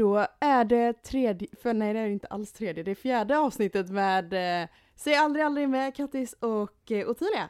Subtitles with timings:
[0.00, 3.90] Då är det tredje, för nej det är inte alls tredje, det är fjärde avsnittet
[3.90, 7.48] med eh, Säg aldrig aldrig med Kattis och eh, Ottilia.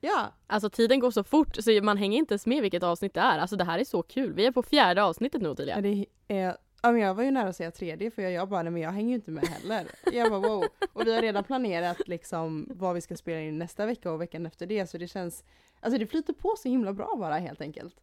[0.00, 3.20] Ja, Alltså tiden går så fort så man hänger inte ens med vilket avsnitt det
[3.20, 3.38] är.
[3.38, 4.32] Alltså det här är så kul.
[4.32, 5.52] Vi är på fjärde avsnittet nu ja.
[5.52, 5.80] Ottilia.
[5.80, 8.62] det är, ja men jag var ju nära att säga tredje för jag, jag bara,
[8.62, 9.86] nej men jag hänger ju inte med heller.
[10.12, 10.64] Jag bara wow.
[10.92, 14.46] Och vi har redan planerat liksom vad vi ska spela in nästa vecka och veckan
[14.46, 15.44] efter det så det känns,
[15.80, 17.94] alltså det flyter på så himla bra bara helt enkelt.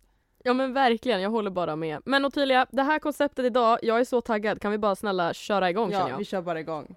[0.43, 2.01] Ja men verkligen, jag håller bara med.
[2.05, 4.61] Men Ottilia, det här konceptet idag, jag är så taggad.
[4.61, 6.17] Kan vi bara snälla köra igång känner Ja, jag?
[6.17, 6.95] vi kör bara igång.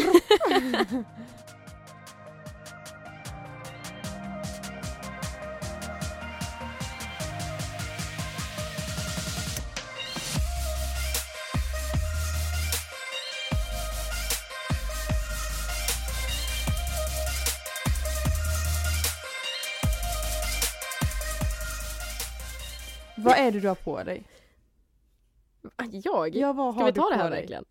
[23.38, 24.22] Vad är det du har på dig?
[25.92, 26.36] Jag?
[26.36, 27.40] Ja, vad Ska har vi ta det här dig?
[27.40, 27.64] verkligen?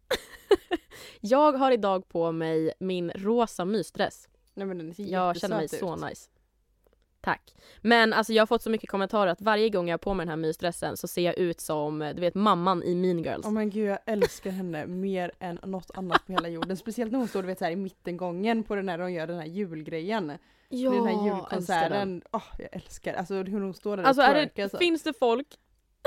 [1.22, 4.28] jag har idag på mig min rosa mysdress.
[4.54, 6.02] Nej men den ser Jag känner mig jättesöt så ut.
[6.10, 6.30] nice.
[7.28, 7.56] Tack.
[7.82, 10.26] Men alltså jag har fått så mycket kommentarer att varje gång jag har på mig
[10.26, 13.46] den här mysdressen så ser jag ut som, du vet mamman i Mean Girls.
[13.46, 16.78] Åh men gud jag älskar henne mer än något annat på hela jorden.
[16.78, 19.28] Speciellt när hon står du vet så här i mittengången på den här de gör
[19.28, 20.32] den här julgrejen.
[20.70, 21.26] ja, den här älskar den.
[21.26, 22.22] julkonserten.
[22.32, 24.78] Åh jag älskar alltså hur hon står där Alltså och twerkar det, så.
[24.78, 25.48] finns det folk,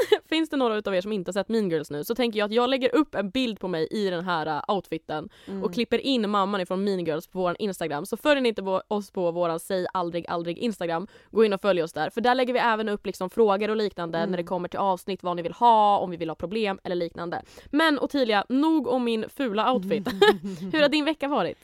[0.29, 2.47] finns det några utav er som inte har sett Mean Girls nu så tänker jag
[2.47, 5.63] att jag lägger upp en bild på mig i den här uh, outfiten Mm.
[5.65, 8.07] och klipper in mamman ifrån Mean Girls på vår Instagram.
[8.07, 11.83] Så följer ni inte oss på våran Säg aldrig aldrig Instagram, gå in och följ
[11.83, 12.11] oss där.
[12.11, 14.31] För där lägger vi även upp liksom frågor och liknande Mm.
[14.31, 16.97] när det kommer till avsnitt, vad ni vill ha, om vi vill ha problem eller
[16.97, 17.43] liknande.
[17.71, 20.09] Men Ottilia, nog om min fula outfit.
[20.73, 21.59] Hur har din vecka varit?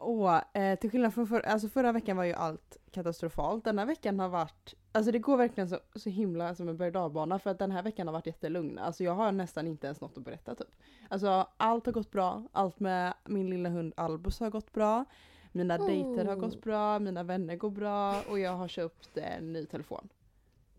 [0.00, 3.64] Åh, eh, till skillnad från förra, alltså förra veckan var ju allt katastrofalt.
[3.64, 6.92] Den här veckan har varit, alltså det går verkligen så, så himla som en berg
[7.38, 8.78] för att den här veckan har varit jättelugn.
[8.78, 10.68] Alltså jag har nästan inte ens något att berätta typ.
[11.08, 15.04] Alltså allt har gått bra, allt med min lilla hund Albus har gått bra.
[15.52, 19.66] Mina dejter har gått bra, mina vänner går bra och jag har köpt en ny
[19.66, 20.08] telefon.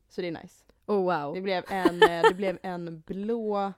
[0.10, 0.66] Så det är nice.
[0.86, 1.34] Oh wow.
[1.34, 3.74] Det blev en, eh, det blev en blå,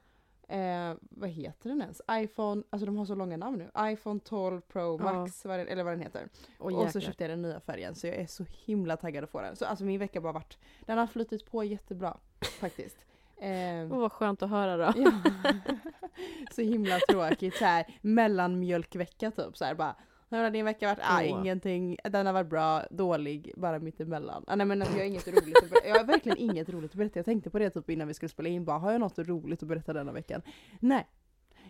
[0.49, 2.01] eh, vad heter den ens?
[2.11, 3.91] iPhone, alltså de har så långa namn nu.
[3.91, 5.13] iPhone 12 Pro Ja.
[5.13, 6.29] Max, vad den, eller vad den heter.
[6.59, 9.29] Oh, och så köpte jag den nya färgen så jag är så himla taggad att
[9.29, 9.55] få den.
[9.55, 12.17] Så alltså min vecka bara varit, den har flutit på jättebra
[12.59, 12.97] faktiskt.
[13.37, 14.93] Eh, Åh vad skönt att höra då.
[15.01, 15.11] ja.
[16.51, 19.95] så himla tråkigt så här mellanmjölkvecka typ så här bara
[20.29, 20.99] hur har din vecka varit?
[21.01, 21.27] Ah, Åh.
[21.29, 21.97] ingenting.
[22.03, 24.43] Den har varit bra, dålig, bara mittemellan.
[24.47, 25.87] Ah, nej men alltså, jag har inget roligt att berätta.
[25.87, 27.19] Jag har verkligen inget roligt att berätta.
[27.19, 28.65] Jag tänkte på det typ innan vi skulle spela in.
[28.65, 30.41] Bara, har jag något roligt att berätta denna veckan?
[30.79, 31.07] Nej.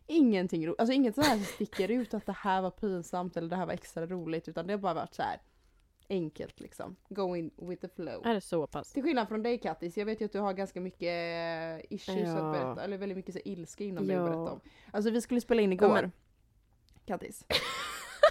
[0.08, 0.80] Ingenting roligt.
[0.80, 3.66] Alltså inget sånt här som sticker ut att det här var pinsamt eller det här
[3.66, 4.48] var extra roligt.
[4.48, 5.40] Utan det har bara varit så här
[6.10, 6.96] enkelt liksom.
[7.10, 8.26] Going with the flow.
[8.26, 8.92] Är det så pass?
[8.94, 11.02] Till skillnad från dig Kattis, jag vet ju att du har ganska mycket
[11.82, 12.38] eh, issues Ja.
[12.38, 14.22] att berätta, eller väldigt mycket så ilska inom dig Ja.
[14.24, 14.60] att berätta om.
[14.92, 15.94] Alltså vi skulle spela in Ja, igår.
[15.94, 16.12] men-
[17.06, 17.46] Kattis.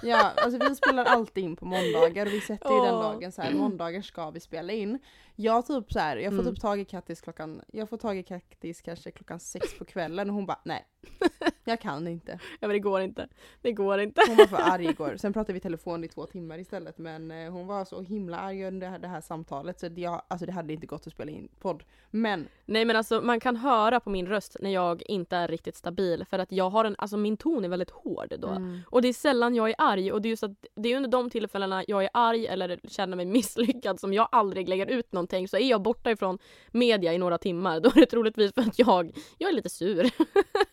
[0.05, 3.01] Ja, alltså vi spelar alltid in på måndagar och vi sätter ju den Åh.
[3.01, 4.99] dagen så här, måndagar ska vi spela in.
[5.35, 6.53] Jag typ så här, jag får Mm.
[6.53, 10.29] typ tag i Kattis klockan, jag får tag i Kattis kanske klockan sex på kvällen
[10.29, 10.85] och hon bara nej.
[11.67, 12.31] Jag kan inte.
[12.59, 13.27] Ja men det går inte.
[13.61, 14.21] Det går inte.
[14.27, 15.15] Hon var för arg igår.
[15.17, 18.37] Sen pratade vi i telefon i två timmar istället men eh, hon var så himla
[18.39, 21.07] arg under det här, det här samtalet så det, jag, alltså det hade inte gått
[21.07, 21.83] att spela in podd.
[22.11, 25.75] Men Nej men alltså man kan höra på min röst när jag inte är riktigt
[25.75, 28.47] stabil för att jag har en, alltså min ton är väldigt hård då.
[28.47, 28.79] Mm.
[28.89, 31.09] Och det är sällan jag är arg och det är just att det är under
[31.09, 35.47] de tillfällena jag är arg eller känner mig misslyckad som jag aldrig lägger ut någonting
[35.47, 36.37] så är jag borta ifrån
[36.71, 40.09] media i några timmar då är det troligtvis för att jag, jag är lite sur.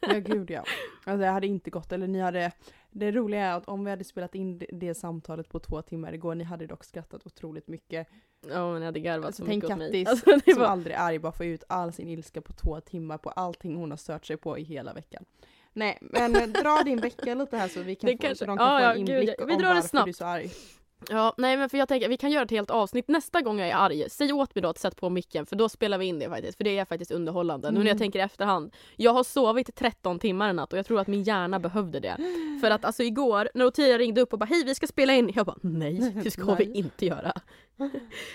[0.01, 0.65] Ja gud ja.
[1.05, 2.53] Alltså det hade inte gått, eller ni hade
[2.91, 6.35] Det roliga är att om vi hade spelat in det, samtalet på två timmar igår,
[6.35, 8.09] ni hade dock skrattat otroligt mycket.
[8.49, 10.05] Ja men jag hade garvat Alltså så tänk mycket åt mig.
[10.05, 12.53] Kattis Alltså, det som var, aldrig är arg, bara få ut all sin ilska på
[12.53, 15.25] två timmar på allting hon har stört sig på i hela veckan.
[15.73, 18.59] Nej men dra din vecka lite här så vi kan Det få, kanske- så de
[18.59, 19.45] kan ja, få en gud, inblick ja.
[19.47, 20.05] Vi om drar det varför snabbt.
[20.07, 20.51] du är så arg.
[21.11, 23.69] Ja nej men för jag tänker vi kan göra ett helt avsnitt nästa gång jag
[23.69, 24.05] är arg.
[24.11, 26.57] Säg åt mig då att sätta på micken för då spelar vi in det faktiskt
[26.57, 27.71] för det är faktiskt underhållande.
[27.71, 27.99] Nu när jag Mm.
[27.99, 28.75] tänker i efterhand.
[28.97, 32.17] Jag har sovit 13 timmar en natt och jag tror att min hjärna behövde det.
[32.61, 35.33] För att alltså igår när Ottilia ringde upp och bara hej vi ska spela in.
[35.35, 37.33] Jag bara nej det ska vi inte göra.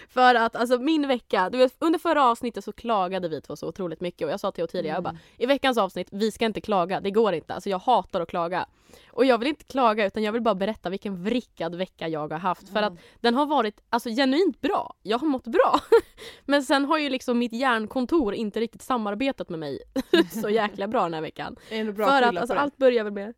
[0.09, 3.67] För att alltså min vecka, du vet, under förra avsnittet så klagade vi två så
[3.67, 5.21] otroligt mycket och jag sa till Ottilia jag bara Mm.
[5.37, 7.53] i veckans avsnitt vi ska inte klaga, det går inte.
[7.53, 8.65] Alltså jag hatar att klaga.
[9.11, 12.39] Och jag vill inte klaga utan jag vill bara berätta vilken vrickad vecka jag har
[12.39, 12.69] haft.
[12.69, 14.95] För att den har varit alltså genuint bra.
[15.01, 15.79] Jag har mått bra.
[16.45, 19.79] Men sen har ju liksom mitt hjärnkontor inte riktigt samarbetat med mig
[20.41, 21.55] så jäkla bra den här veckan.
[21.69, 23.33] Är bra För att alltså, allt börjar väl med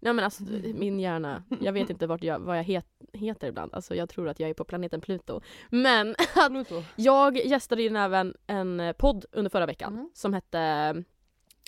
[0.00, 0.42] Nej men alltså
[0.74, 3.74] min hjärna, jag vet inte vart jag, vad jag het, heter ibland.
[3.74, 5.40] Alltså jag tror att jag är på planeten Pluto.
[5.70, 6.14] Men
[6.48, 6.82] Pluto.
[6.96, 10.10] jag gästade ju även en podd under förra veckan Mm.
[10.14, 11.04] som hette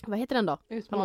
[0.07, 0.57] Vad heter den då?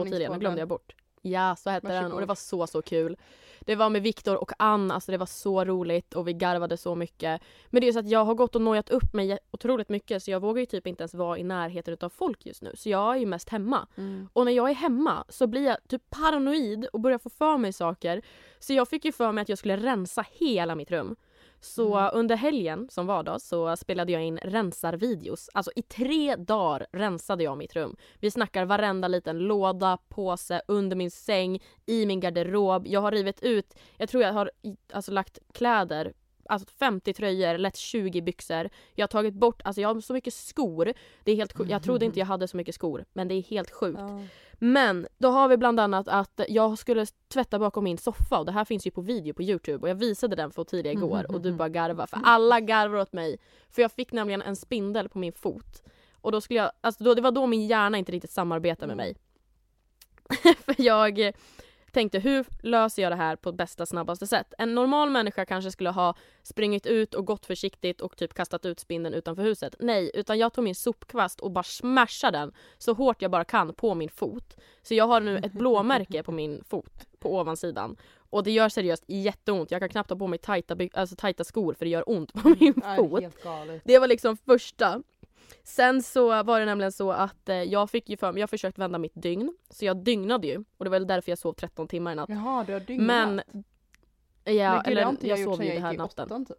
[0.04, 0.94] Tidigare, nu glömde jag bort.
[1.26, 3.16] Ja, så hette den och det var så så kul.
[3.60, 6.94] Det var med Viktor och Ann, alltså det var så roligt och vi garvade så
[6.94, 7.42] mycket.
[7.70, 10.30] Men det är så att jag har gått och nojat upp mig otroligt mycket så
[10.30, 12.72] jag vågar ju typ inte ens vara i närheten av folk just nu.
[12.74, 13.88] Så jag är ju mest hemma.
[13.96, 14.28] Mm.
[14.32, 17.72] Och när jag är hemma så blir jag typ paranoid och börjar få för mig
[17.72, 18.22] saker.
[18.58, 21.16] Så jag fick ju för mig att jag skulle rensa hela mitt rum.
[21.64, 22.10] Så Mm.
[22.14, 25.50] under helgen som var då så spelade jag in rensarvideos.
[25.54, 27.96] Alltså i tre dagar rensade jag mitt rum.
[28.20, 32.86] Vi snackar varenda liten låda, påse, under min säng, i min garderob.
[32.86, 34.50] Jag har rivit ut, jag tror jag har
[34.92, 36.12] alltså lagt kläder
[36.48, 38.68] Alltså 50 tröjor, lätt 20 byxor.
[38.94, 40.92] Jag har tagit bort, alltså jag har så mycket skor.
[41.24, 41.70] Det är helt sjukt.
[41.70, 43.98] Jag trodde inte jag hade så mycket skor, men det är helt sjukt.
[44.00, 44.20] Ja.
[44.58, 48.52] Men då har vi bland annat att jag skulle tvätta bakom min soffa och det
[48.52, 51.40] här finns ju på video på Youtube och jag visade den för Ottilia igår och
[51.40, 53.38] du bara garvar för alla garvar åt mig.
[53.70, 55.82] För jag fick nämligen en spindel på min fot.
[56.20, 58.96] Och då skulle jag, alltså då, det var då min hjärna inte riktigt samarbetade med
[58.96, 59.16] mig.
[60.64, 61.32] för jag
[61.94, 64.54] tänkte hur löser jag det här på bästa snabbaste sätt?
[64.58, 68.80] En normal människa kanske skulle ha springit ut och gått försiktigt och typ kastat ut
[68.80, 69.74] spindeln utanför huset.
[69.78, 73.74] Nej, utan jag tog min sopkvast och bara smashade den så hårt jag bara kan
[73.74, 74.56] på min fot.
[74.82, 77.96] Så jag har nu ett blåmärke på min fot på ovansidan.
[78.30, 79.70] Och det gör seriöst jätteont.
[79.70, 82.48] Jag kan knappt ha på mig tajta, alltså, tajta skor för det gör ont på
[82.60, 83.20] min Ja, fot.
[83.84, 85.02] Det var liksom första.
[85.64, 88.78] Sen så var det nämligen så att eh, jag fick ju för mig, jag försökt
[88.78, 89.56] vända mitt dygn.
[89.70, 92.28] Så jag dygnade ju och det var väl därför jag sov 13 timmar i natt.
[92.28, 93.06] Jaha, du har dygnat?
[93.06, 93.42] Men
[94.44, 96.24] Ja, Men gud, eller jag, jag, sov ju den här natten.
[96.24, 96.56] åttan typ.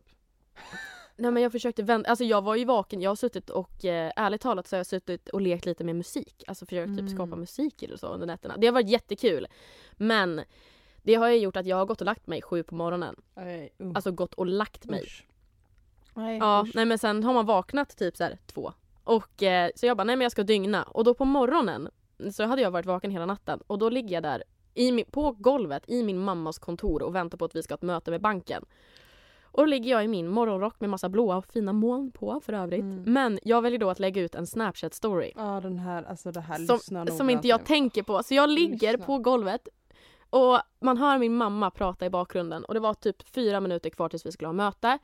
[1.18, 4.12] Nej men jag försökte vända, alltså jag var ju vaken, jag har suttit och eh,
[4.16, 6.44] ärligt talat så har jag suttit och lekt lite med musik.
[6.48, 7.08] Alltså försökt Mm.
[7.08, 8.56] typ skapa musik eller så under nätterna.
[8.58, 9.48] Det har varit jättekul.
[9.92, 10.42] Men
[11.04, 13.16] det har ju gjort att jag har gått och lagt mig sju på morgonen.
[13.36, 15.04] Nej, uh, Alltså gått och lagt mig.
[15.04, 15.26] usch.
[16.16, 16.76] Nej, Ja, usch.
[16.76, 18.74] nej men sen har man vaknat typ så här två.
[19.04, 20.84] Och eh, så jag bara, nej men jag ska dygna.
[20.84, 21.90] Och då på morgonen
[22.32, 25.84] så hade jag varit vaken hela natten och då ligger jag där i på golvet
[25.88, 28.66] i min mammas kontor och väntar på att vi ska ha ett möte med banken.
[29.44, 32.54] Och då ligger jag i min morgonrock med massa blåa och fina moln på för
[32.54, 32.82] övrigt.
[32.82, 33.04] Mm.
[33.14, 35.32] Men jag väljer då att lägga ut en snapchat story.
[35.36, 38.24] Ja den här, alltså det här Som, som inte jag tänker på.
[38.24, 39.06] Så jag ligger Lyssna.
[39.06, 39.68] på golvet
[40.30, 44.10] och man hör min mamma prata i bakgrunden och det var typ fyra minuter kvar
[44.10, 45.00] tills vi skulle ha möte.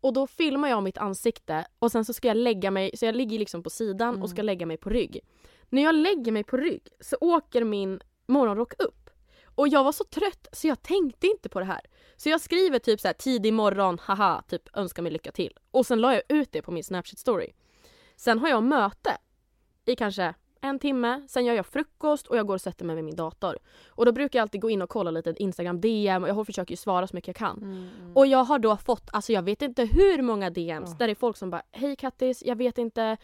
[0.00, 3.14] Och då filmar jag mitt ansikte och sen så ska jag lägga mig, så jag
[3.14, 4.22] ligger liksom på sidan Mm.
[4.22, 5.20] och ska lägga mig på rygg.
[5.68, 9.10] När jag lägger mig på rygg så åker min morgonrock upp.
[9.54, 11.80] Och jag var så trött så jag tänkte inte på det här.
[12.16, 15.58] Så jag skriver typ så här tidig morgon, haha, typ önskar mig lycka till.
[15.70, 17.52] Och sen la jag ut det på min Snapchat story.
[18.16, 19.16] Sen har jag möte
[19.84, 23.04] i kanske en timme, sen gör jag frukost och jag går och sätter mig med
[23.04, 23.58] min dator.
[23.88, 26.72] Och då brukar jag alltid gå in och kolla lite Instagram DM och jag försöker
[26.72, 27.56] ju svara så mycket jag kan.
[27.56, 28.16] Mm, mm.
[28.16, 30.96] Och jag har då fått, alltså jag vet inte hur många DMs Ja.
[30.98, 33.16] där det är folk som bara Hej Kattis, jag vet inte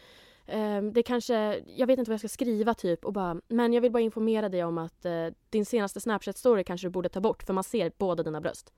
[0.47, 3.81] ehm, det kanske, jag vet inte vad jag ska skriva typ och bara Men jag
[3.81, 7.43] vill bara informera dig om att eh, din senaste Snapchat-story kanske du borde ta bort
[7.43, 8.73] för man ser båda dina bröst.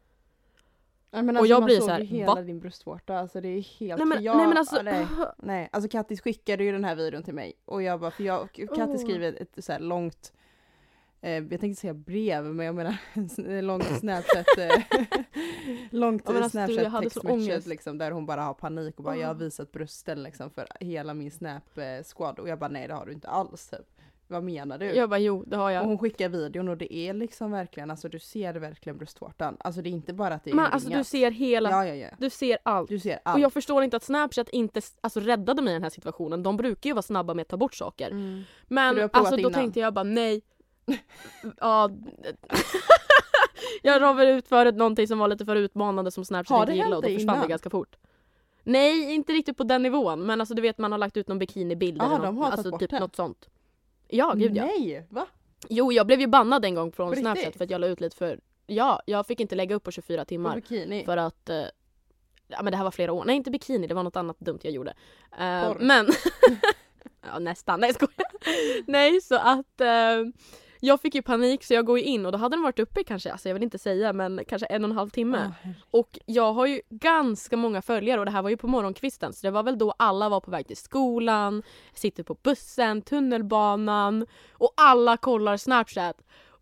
[1.23, 2.43] Men och alltså, jag man blir såg så här, hela va?
[2.43, 3.99] din bröstvårta, alltså det är helt...
[3.99, 5.07] Nej men, jag, nej men alltså, nej,
[5.39, 8.53] nej, alltså Kattis skickade ju den här videon till mig och jag bara, för jag,
[8.53, 8.97] Kattis Åh.
[8.97, 10.33] skriver ett, ett så här långt
[11.21, 12.97] eh, jag tänkte säga brev, men jag menar
[13.49, 14.99] en långt snapchat eh,
[15.91, 19.35] Långt Ja, alltså, snapchat textmessage liksom där hon bara har panik och bara jag har
[19.35, 23.07] visat brösten liksom för hela min snap eh, squad och jag bara nej det har
[23.07, 23.96] du inte alls typ.
[24.29, 24.87] Vad menar du?
[24.87, 25.83] jag bara jo det har Och jag.
[25.85, 29.57] hon skickar videon och det är liksom verkligen, alltså du ser verkligen bröstvårtan.
[29.61, 31.95] Alltså det är inte bara att det är Men alltså du ser hela, Ja ja
[31.95, 32.09] ja.
[32.19, 32.89] du ser allt.
[32.89, 33.35] Du ser allt.
[33.35, 36.43] Och jag förstår inte att Snapchat inte alltså, räddade mig i den här situationen.
[36.43, 38.11] De brukar ju vara snabba med att ta bort saker.
[38.11, 38.45] Mm.
[38.69, 39.53] För Men alltså då innan?
[39.53, 40.43] tänkte jag bara nej.
[41.61, 41.91] ja.
[43.83, 47.03] jag ravade ut förut någonting som var lite för utmanande som Snapchat inte gillade och
[47.03, 47.97] då försvann det ganska fort.
[48.63, 50.27] Nej, inte riktigt på den nivån.
[50.27, 52.91] Men alltså du vet man har lagt ut någon bikinibild Ah, eller något, alltså typ
[52.91, 53.01] det?
[53.01, 53.49] något sånt.
[54.09, 54.65] Ja, gud ja.
[54.67, 55.07] Nej!
[55.11, 55.27] Va?
[55.69, 57.57] Jo, jag blev ju bannad en gång från På Snapchat riktigt?
[57.59, 58.41] för att jag la ut lite för...
[58.67, 60.55] Ja, jag fick inte lägga upp på 24 På timmar.
[60.57, 61.05] bikini?
[61.05, 61.49] För att...
[61.51, 61.63] eh,
[62.49, 63.25] Ja men det här var flera år.
[63.25, 64.91] Nej inte bikini, det var något annat dumt jag gjorde.
[65.39, 66.07] Eh, men...
[67.33, 68.31] ja nästan, nej jag skojar.
[68.87, 69.81] Nej så att...
[69.81, 70.25] eh,
[70.81, 73.33] jag fick ju panik så jag går in och då hade den varit uppe kanske,
[73.33, 75.39] alltså jag vill inte säga men kanske en och en halv timme.
[75.39, 75.75] Herregud.
[75.91, 79.47] Och jag har ju ganska många följare och det här var ju på morgonkvisten så
[79.47, 81.63] det var väl då alla var på väg till skolan,
[81.95, 86.17] sitter på bussen, tunnelbanan och alla kollar Snapchat.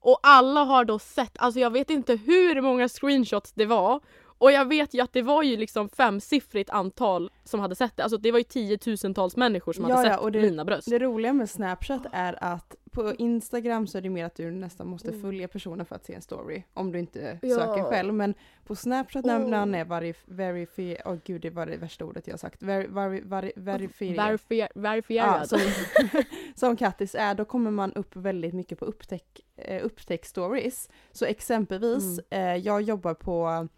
[0.07, 4.01] Och alla har då sett, alltså jag vet inte hur många screenshots det var
[4.39, 8.03] och jag vet ju att det var ju liksom femsiffrigt antal som hade sett det.
[8.03, 10.91] Alltså det var ju tiotusentals människor som Ja, hade ja, sett och det- mina bröst.
[10.91, 14.87] Det roliga med Snapchat är att på Instagram så är det mer att du nästan
[14.87, 15.23] måste Mm.
[15.23, 16.63] följa personen för att se en story.
[16.75, 17.55] Om du inte Ja.
[17.57, 18.15] söker själv.
[18.15, 18.35] Men
[18.65, 19.49] på Snapchat när, Åh.
[19.49, 22.63] när han är verif- verifierad, åh gud det var det värsta ordet jag sagt.
[22.63, 24.17] Ver, ver, ver, verifierad.
[24.31, 25.49] Verifier- Ja, verifierad.
[25.49, 25.59] som,
[26.55, 30.91] som Kattis är, då kommer man upp väldigt mycket på upptäck, eh, upptäck-stories.
[31.13, 32.49] Så exempelvis, Mm.
[32.57, 33.69] eh, jag jobbar på,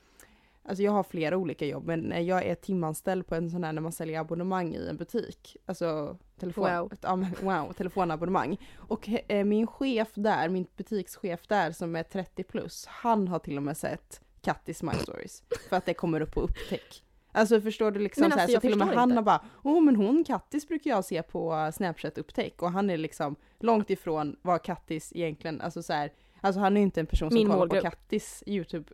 [0.68, 3.72] alltså jag har flera olika jobb, men eh, jag är timanställd på en sån här
[3.72, 5.56] när man säljer abonnemang i en butik.
[5.66, 6.92] Alltså telefon, Wow.
[7.02, 8.56] ja, wow, telefonabonnemang.
[8.76, 13.56] Och eh, min chef där, min butikschef där som är 30 plus, han har till
[13.56, 15.42] och med sett Kattis My Stories.
[15.68, 17.02] För att det kommer upp på upptäck.
[17.32, 19.82] Alltså förstår du liksom Men så, alltså, så till och med han har bara Åh
[19.82, 23.90] men hon Kattis brukar jag se på eh, Snapchat upptäck och han är liksom långt
[23.90, 27.46] ifrån vad Kattis egentligen, alltså så här, Alltså han är inte en person som Min
[27.46, 27.82] kollar målgrupp.
[27.84, 28.92] på Kattis YouTube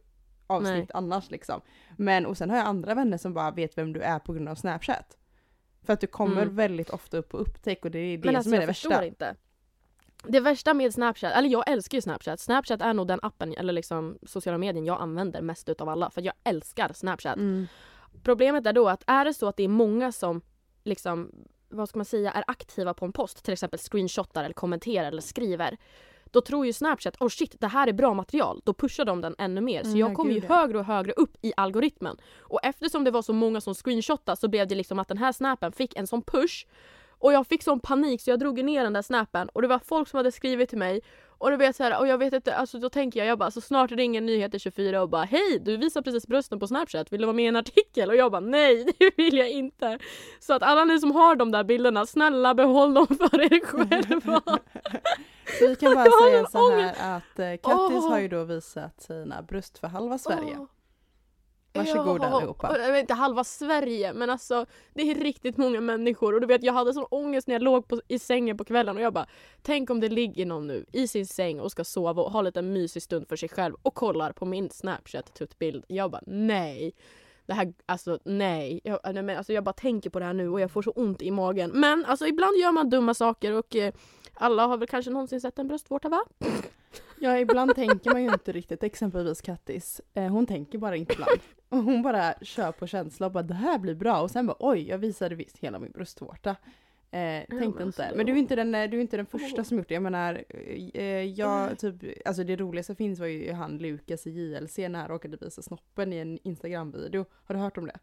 [0.52, 0.87] avsnitt Nej.
[0.94, 1.61] annars liksom.
[1.97, 4.49] Men och sen har jag andra vänner som bara vet vem du är på grund
[4.49, 5.18] av Snapchat.
[5.87, 6.56] För att du kommer Mm.
[6.56, 8.75] väldigt ofta upp på upptäck och det är det Men alltså som är jag det
[8.75, 9.04] förstår värsta.
[9.06, 9.35] inte.
[10.25, 12.40] Det värsta med Snapchat, eller jag älskar ju Snapchat.
[12.40, 16.11] Snapchat är nog den appen, eller liksom sociala medien jag använder mest utav alla.
[16.11, 17.37] För jag älskar Snapchat.
[17.37, 17.66] Mm.
[18.23, 20.40] Problemet är då att är det så att det är många som
[20.85, 21.30] liksom,
[21.68, 25.23] vad ska man säga, är aktiva på en post, till exempel screenshotar eller kommenterar eller
[25.23, 25.76] skriver.
[26.33, 28.61] Då tror ju Snapchat, oh shit det här är bra material.
[28.65, 29.83] Då pushar de den ännu mer.
[29.83, 32.17] Så Mm, jag ja, kommer ju högre och högre upp i algoritmen.
[32.41, 35.33] Och eftersom det var så många som screenshotade så blev det liksom att den här
[35.33, 36.67] snappen fick en sån push.
[37.19, 39.79] Och jag fick sån panik så jag drog ner den där snappen och det var
[39.79, 41.01] folk som hade skrivit till mig
[41.43, 43.51] och du vet så här, och jag vet inte, alltså då tänker jag, jag bara
[43.51, 47.21] så snart ringer Nyheter 24 och bara hej du visar precis brösten på snapchat, vill
[47.21, 48.09] du vara med i en artikel?
[48.09, 49.99] Och jag bara nej det vill jag inte.
[50.41, 54.43] Så att alla ni som har de där bilderna, snälla behåll dem för er själva.
[55.59, 58.11] Så vi kan bara säga så här att eh, Kattis Åh.
[58.11, 60.57] har ju då visat sina bröst för halva Sverige.
[60.59, 60.67] Åh.
[61.75, 62.69] Varsågoda Ja, allihopa.
[62.69, 66.47] och Jag vet inte halva Sverige men alltså det är riktigt många människor och du
[66.47, 69.12] vet jag hade sån ångest när jag låg på, i sängen på kvällen och jag
[69.12, 69.26] bara
[69.62, 72.62] Tänk om det ligger någon nu i sin säng och ska sova och ha lite
[72.62, 75.85] mysig stund för sig själv och kollar på min snapchat tuttbild.
[75.88, 76.93] Jag bara nej.
[77.47, 78.81] Det här, alltså nej.
[78.85, 80.91] Jag, nej men, alltså, jag bara tänker på det här nu och jag får så
[80.91, 81.71] ont i magen.
[81.75, 83.95] Men alltså ibland gör man dumma saker och eh,
[84.35, 86.25] alla har väl kanske någonsin sett en bröstvårta va?
[87.21, 90.00] Ja, ibland tänker man ju inte riktigt, exempelvis Kattis.
[90.14, 91.41] Eh, hon tänker bara inte ibland.
[91.73, 94.57] Och hon bara kör på känsla och bara det här blir bra och sen bara
[94.59, 96.50] oj, jag visade visst hela min bröstvårta.
[96.50, 98.17] Eh, men tänkte alltså, inte.
[98.17, 99.95] Men du är inte den, du är inte den första som gjort det.
[99.95, 100.45] Jag menar,
[100.95, 105.09] eh, jag typ, alltså det roligaste finns var ju han Lukas i JLC när han
[105.09, 107.25] råkade visa snoppen i en Instagram-video.
[107.45, 107.99] Har du hört om det?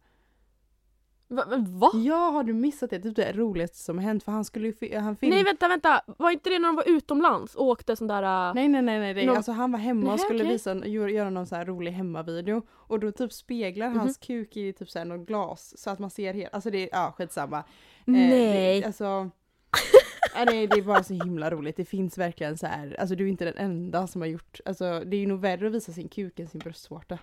[1.32, 1.44] Va?
[1.68, 1.92] Va?
[1.94, 3.00] Ja, har du missat det?
[3.00, 5.30] Typ det roligaste som har hänt för han skulle ju, han film...
[5.36, 8.50] Nej vänta vänta, var inte det när de var utomlands och åkte sån där...
[8.50, 9.14] äh, Nej nej nej, nej.
[9.14, 10.52] Det, Någon- alltså han var hemma och Nej, skulle okej.
[10.54, 14.26] visa, göra någon så här rolig hemmavideo och då typ speglar hans Mhm.
[14.28, 16.90] kuk i typ så här något glas så att man ser helt, alltså det är,
[16.92, 17.58] ja skitsamma.
[17.58, 17.64] Eh,
[18.06, 18.80] Nej.
[18.82, 22.96] Det, alltså, ja, nej, det är bara så himla roligt, det finns verkligen så här,
[23.00, 25.68] alltså du är inte den enda som har gjort, alltså det är ju nog värre
[25.68, 27.18] att visa sin kuk än sin bröstvårta.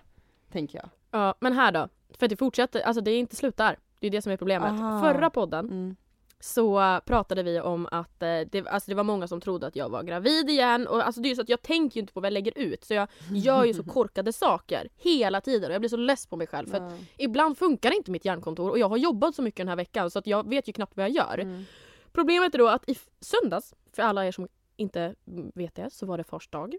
[0.51, 0.89] Tänker jag.
[1.11, 1.87] Ja, men här då.
[2.19, 3.77] För att det fortsätter, alltså det är inte slut där.
[3.99, 4.71] Det är det som är problemet.
[4.81, 5.01] Aha.
[5.01, 5.95] Förra podden Mm.
[6.39, 9.89] så pratade vi om att äh, det, alltså det var många som trodde att jag
[9.89, 10.87] var gravid igen.
[10.87, 12.83] Och alltså det är så att jag tänker ju inte på vad jag lägger ut.
[12.83, 15.69] Så jag gör ju så korkade saker hela tiden.
[15.69, 16.67] Och jag blir så less på mig själv.
[16.67, 16.91] För Ja.
[17.17, 18.69] ibland funkar inte mitt hjärnkontor.
[18.69, 20.97] Och jag har jobbat så mycket den här veckan så att jag vet ju knappt
[20.97, 21.37] vad jag gör.
[21.39, 21.63] Mm.
[22.13, 25.15] Problemet är då att i söndags, för alla er som inte
[25.53, 26.75] vet det, så var det fars dag.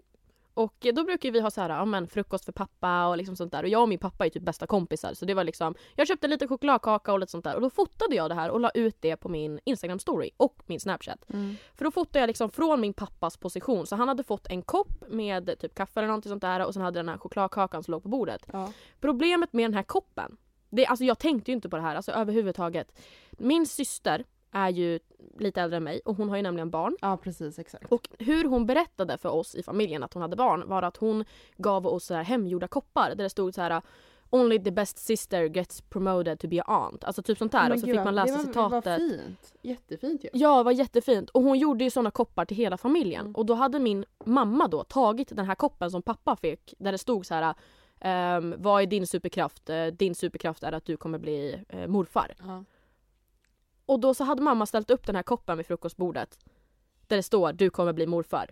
[0.59, 3.51] Och då brukar vi ha så här, ja, men, frukost för pappa och liksom sånt
[3.51, 3.63] där.
[3.63, 5.13] Och jag och min pappa är typ bästa kompisar.
[5.13, 7.55] Så det var liksom, jag köpte lite chokladkaka och lite sånt där.
[7.55, 10.63] Och då fotade jag det här och la ut det på min Instagram story och
[10.65, 11.29] min Snapchat.
[11.29, 11.55] Mm.
[11.75, 13.87] För då fotade jag liksom från min pappas position.
[13.87, 16.65] Så han hade fått en kopp med typ kaffe eller någonting sånt där.
[16.65, 18.45] Och sen hade den här chokladkakan som låg på bordet.
[18.53, 18.71] Ja.
[18.99, 20.37] Problemet med den här koppen,
[20.69, 22.99] det, alltså jag tänkte ju inte på det här alltså överhuvudtaget.
[23.31, 24.99] Min syster är ju
[25.39, 26.97] lite äldre än mig och hon har ju nämligen barn.
[27.01, 27.91] ja precis exakt.
[27.91, 31.25] Och hur hon berättade för oss i familjen att hon hade barn var att hon
[31.57, 33.81] gav oss så här hemgjorda koppar där det stod så här
[34.31, 37.03] Only the best sister gets promoted to be a aunt.
[37.03, 37.63] Alltså typ sånt där.
[37.63, 38.83] Men och så gud, fick man det läsa var, citatet.
[38.83, 39.53] Det var fint.
[39.61, 40.29] Jättefint ju.
[40.33, 41.29] Ja, det var jättefint.
[41.29, 43.21] Och hon gjorde ju såna koppar till hela familjen.
[43.21, 43.35] Mm.
[43.35, 46.97] Och då hade min mamma då tagit den här koppen som pappa fick där det
[46.97, 47.53] stod så här
[47.99, 49.69] ehm, Vad är din superkraft?
[49.69, 52.33] Eh, Din superkraft är att du kommer bli eh, morfar.
[52.39, 52.63] Ja.
[53.89, 56.39] Och då så hade mamma ställt upp den här koppen vid frukostbordet.
[57.07, 58.49] Där det står du kommer bli morfar.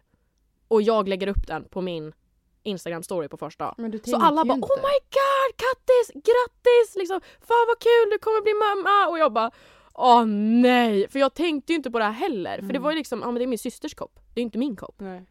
[0.67, 2.13] Och jag lägger upp den på min
[2.63, 3.75] Instagram story på första.
[4.05, 4.67] Så alla bara inte.
[4.67, 6.95] oh my god Kattis, grattis!
[6.95, 9.07] Liksom, Fan vad kul du kommer bli mamma!
[9.11, 9.51] Och jag bara
[9.93, 10.25] åh
[10.61, 11.07] nej!
[11.09, 12.55] För jag tänkte ju inte på det här heller.
[12.55, 12.81] För det Mm.
[12.83, 14.19] var ju liksom, ja men det är min systers kopp.
[14.33, 14.95] Det är inte min kopp.
[14.99, 15.25] Nej.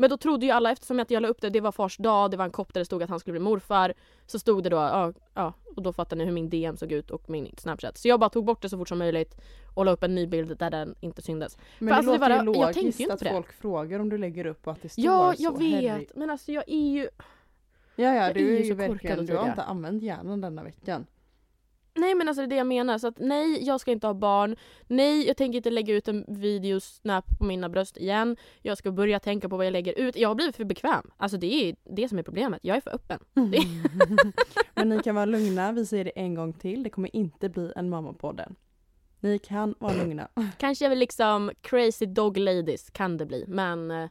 [0.00, 2.36] Men då trodde ju alla, eftersom jag la upp det, det var fars dag, det
[2.36, 3.94] var en kopp där det stod att han skulle bli morfar.
[4.26, 7.10] Så stod det då, ja, ja och då fattade ni hur min DM såg ut
[7.10, 7.98] och min snapchat.
[7.98, 9.34] Så jag bara tog bort det så fort som möjligt
[9.74, 11.58] och la upp en ny bild där den inte syndes.
[11.78, 13.24] Men För det alltså, det låter var- ju jag tänkte logiskt ju inte att på
[13.24, 13.30] det.
[13.30, 15.42] folk frågar om du lägger upp och att det står Ja, så.
[15.42, 15.70] jag vet!
[15.82, 16.08] Herregud.
[16.14, 17.00] Men alltså jag är ju...
[17.00, 20.40] Ja, ja, Jag är du är så ju korkad verkligen, du har inte använt hjärnan
[20.40, 21.06] denna veckan.
[21.98, 22.98] Nej men alltså det är det jag menar.
[22.98, 24.56] Så att nej, jag ska inte ha barn.
[24.86, 28.36] Nej, jag tänker inte lägga ut en video snap på mina bröst igen.
[28.62, 30.16] Jag ska börja tänka på vad jag lägger ut.
[30.16, 31.10] Jag har blivit för bekväm.
[31.16, 32.60] Alltså det är det som är problemet.
[32.62, 33.20] Jag är för öppen.
[33.34, 33.62] Det-
[34.74, 36.82] Men ni kan vara lugna, vi säger det en gång till.
[36.82, 38.54] Det kommer inte bli en mammapodden.
[39.20, 40.28] Ni kan vara lugna.
[40.58, 43.44] Kanske är väl liksom crazy dog ladies kan det bli.
[43.48, 44.08] Men eh,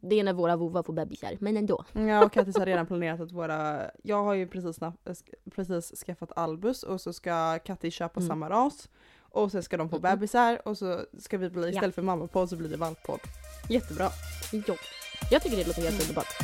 [0.00, 1.36] det är när våra vovvar får bebisar.
[1.40, 1.84] Men ändå.
[1.92, 6.32] Ja och Kattis har redan planerat att våra, jag har ju precis, sk- precis skaffat
[6.36, 8.28] Albus och så ska Kattis köpa Mm.
[8.28, 8.88] samma ras.
[9.30, 10.10] Och sen ska de få Mm.
[10.12, 11.68] bebisar och så ska vi bli, Ja.
[11.68, 13.20] istället för mammapodd så blir det valppodd.
[13.68, 14.08] Jättebra.
[14.52, 14.74] Jo.
[15.30, 16.26] Jag tycker det låter helt underbart.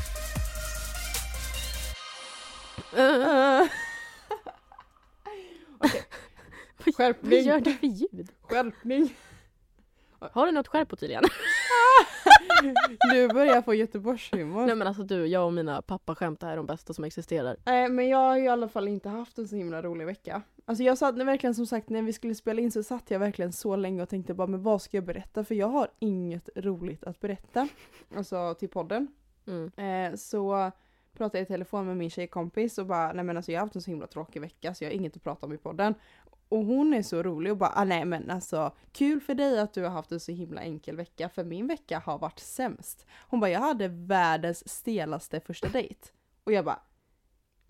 [2.96, 3.68] Uh, Uh.
[6.84, 7.42] vad Skärpning.
[7.44, 8.28] gör du för ljud?
[8.42, 9.14] Skärpning!
[10.18, 11.23] Har du något skärp på tydligen?
[13.12, 14.66] Du börjar få Göteborgshumor.
[14.66, 17.56] Nej men alltså du, jag och mina pappaskämt är de bästa som existerar.
[17.66, 20.42] Nej men jag har ju i alla fall inte haft en så himla rolig vecka.
[20.64, 23.52] Alltså jag satt verkligen som sagt när vi skulle spela in så satt jag verkligen
[23.52, 25.44] så länge och tänkte bara men vad ska jag berätta?
[25.44, 27.68] För jag har inget roligt att berätta.
[28.16, 29.09] Alltså till podden.
[29.47, 29.71] Mm.
[29.76, 30.71] Eh, så
[31.16, 33.76] pratade jag i telefon med min tjejkompis och bara nej men alltså jag har haft
[33.76, 35.94] en så himla tråkig vecka så jag har inget att prata om i podden.
[36.54, 39.75] Och hon är så rolig och bara ah, nej men alltså kul för dig att
[39.75, 43.06] du har haft en så himla enkel vecka för min vecka har varit sämst.
[43.28, 46.08] Hon bara jag hade världens stelaste första dejt.
[46.44, 46.78] Och jag bara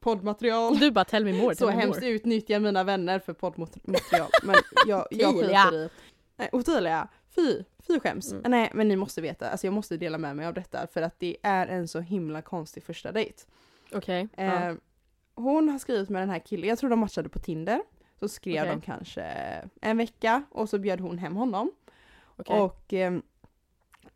[0.00, 0.78] poddmaterial.
[0.78, 2.10] Du bara tell me more, Så tell me hemskt more.
[2.10, 4.30] utnyttja mina vänner för poddmaterial.
[4.42, 5.88] Men jag, jag skiter i.
[6.36, 8.32] Nej, Ottilia, fy, fy skäms.
[8.32, 8.50] Mm.
[8.50, 11.20] Nej men ni måste veta, alltså jag måste dela med mig av detta för att
[11.20, 13.42] det är en så himla konstig första dejt.
[13.92, 14.28] Okej.
[14.36, 14.42] ja.
[14.42, 14.74] Eh,
[15.34, 17.82] hon har skrivit med den här killen, jag tror de matchade på Tinder.
[18.24, 18.74] Så skrev Okej.
[18.74, 19.22] de kanske
[19.80, 21.70] en vecka och så bjöd hon hem honom.
[22.36, 22.60] Okej.
[22.60, 23.18] Och eh,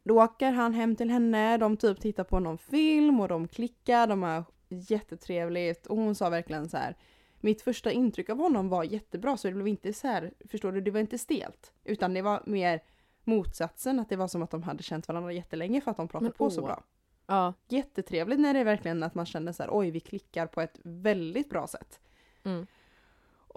[0.03, 4.07] då åker han hem till henne, de typ tittar på någon film och de klickar,
[4.07, 6.97] de har jättetrevligt och hon sa verkligen så här.
[7.41, 10.81] Mitt första intryck av honom var jättebra så det blev inte så här, förstår du,
[10.81, 11.73] det var inte stelt.
[11.85, 12.83] Utan det var mer
[13.25, 16.25] motsatsen, att det var som att de hade känt varandra jättelänge för att de pratade
[16.25, 16.83] Men på så bra.
[17.27, 17.55] Ja.
[17.69, 20.81] Jättetrevligt när det är verkligen att man känner så här, oj vi klickar på ett
[20.83, 22.01] väldigt bra sätt.
[22.45, 22.67] Mm.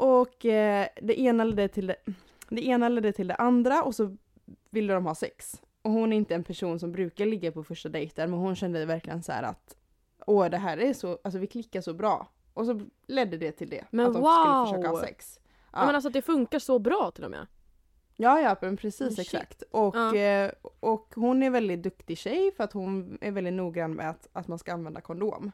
[0.01, 1.95] Och eh, det, ena ledde till det,
[2.49, 4.17] det ena ledde till det andra och så
[4.69, 5.61] ville de ha sex.
[5.81, 8.85] Och hon är inte en person som brukar ligga på första dejten men hon kände
[8.85, 9.77] verkligen så här att
[10.25, 12.27] åh det här är så, alltså vi klickar så bra.
[12.53, 13.85] Och så ledde det till det.
[13.89, 14.65] Men att de wow!
[14.65, 15.39] skulle försöka ha sex.
[15.73, 15.85] Ja.
[15.85, 17.47] Men alltså att det funkar så bra till och med.
[18.15, 19.19] Ja, ja, men precis Shit.
[19.19, 19.63] exakt.
[19.71, 20.15] Och, Ja.
[20.15, 24.27] eh, och hon är väldigt duktig tjej för att hon är väldigt noggrann med att,
[24.33, 25.51] att man ska använda kondom.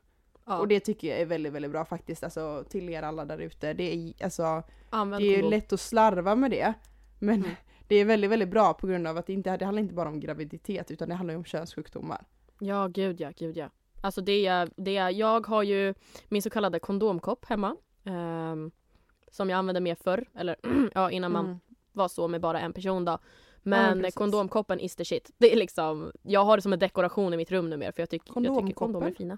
[0.47, 0.57] Ja.
[0.57, 2.23] Och det tycker jag är väldigt, väldigt bra faktiskt.
[2.23, 3.73] Alltså till er alla där ute.
[3.73, 6.73] Det är, alltså, Använd det är ju lätt att slarva med det.
[7.19, 7.49] Men Mm.
[7.88, 10.10] det är väldigt, väldigt bra på grund av att det, inte, det handlar inte bara
[10.10, 12.25] om graviditet utan det handlar ju om könssjukdomar.
[12.60, 13.69] Ja, gud ja, gud ja.
[14.01, 15.93] Alltså det är, det är, jag har ju
[16.27, 17.75] min så kallade kondomkopp hemma.
[18.05, 18.71] ehm,
[19.31, 20.55] som jag använde mer förr, eller
[20.93, 21.60] ja innan man Mm.
[21.91, 23.17] var så med bara en person då.
[23.63, 24.15] Men precis.
[24.15, 25.31] kondomkoppen is the shit.
[25.38, 28.10] Det är liksom, jag har det som en dekoration i mitt rum numera för jag,
[28.10, 29.38] tyck, jag tycker kondomer är fina.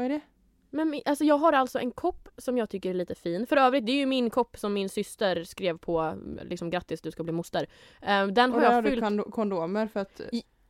[0.00, 0.20] Vad är det?
[0.70, 3.46] Men alltså jag har alltså en kopp som jag tycker är lite fin.
[3.46, 7.10] För övrigt, det är ju min kopp som min syster skrev på, liksom grattis du
[7.10, 7.66] ska bli moster.
[8.02, 10.20] Ehm, den Och har där har jag du fyllt, kondo- kondomer för att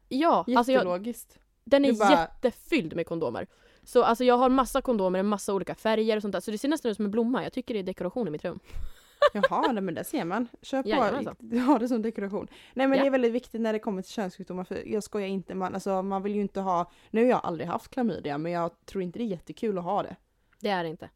[0.09, 1.15] ja, alltså jag,
[1.65, 3.47] den är du bara- jättefylld med kondomer.
[3.83, 6.41] Så alltså jag har massa kondomer i massa olika färger och sånt där.
[6.41, 7.43] Så det ser nästan ut som en blomma.
[7.43, 8.61] Jag tycker det är dekoration i mitt rum.
[9.33, 10.47] Jaha, nej, men det ser man.
[10.47, 11.37] På, Jajamensan.
[11.67, 12.49] ha det som dekoration.
[12.75, 13.05] Nej men Ja.
[13.05, 16.03] det är väldigt viktigt när det kommer till könssjukdomar för jag skojar inte, man, alltså,
[16.03, 19.19] man vill ju inte ha, nu har jag aldrig haft klamydia men jag tror inte
[19.19, 20.17] det är jättekul att ha det.
[20.61, 21.09] Det är det inte.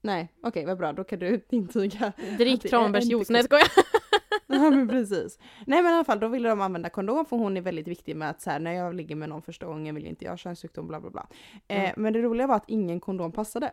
[0.00, 2.12] Nej, okej vad bra, då kan du intyga.
[2.38, 3.30] Drick tranbärsjuice.
[3.30, 3.68] Nej jag skojar.
[4.48, 5.38] Ja men precis.
[5.66, 8.16] Nej men i alla fall, då ville de använda kondom för hon är väldigt viktig
[8.16, 10.36] med att så här, när jag ligger med någon första gången vill inte jag ha
[10.36, 11.26] könssjukdom bla bla bla.
[11.68, 11.92] Eh, Mm.
[11.96, 13.72] Men det roliga var att ingen kondom passade.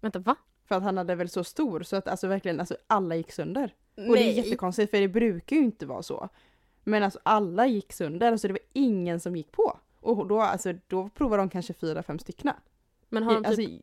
[0.00, 0.36] Vänta va?
[0.70, 3.74] För att han hade väl så stor så att alltså verkligen alltså, alla gick sönder.
[3.96, 6.28] Och det är jättekonstigt för det brukar ju inte vara så.
[6.84, 9.78] Men alltså alla gick sönder, alltså det var ingen som gick på.
[10.00, 12.50] Och då, alltså, då provade de kanske fyra, fem stycken.
[13.08, 13.82] Men har de Alltså, typ...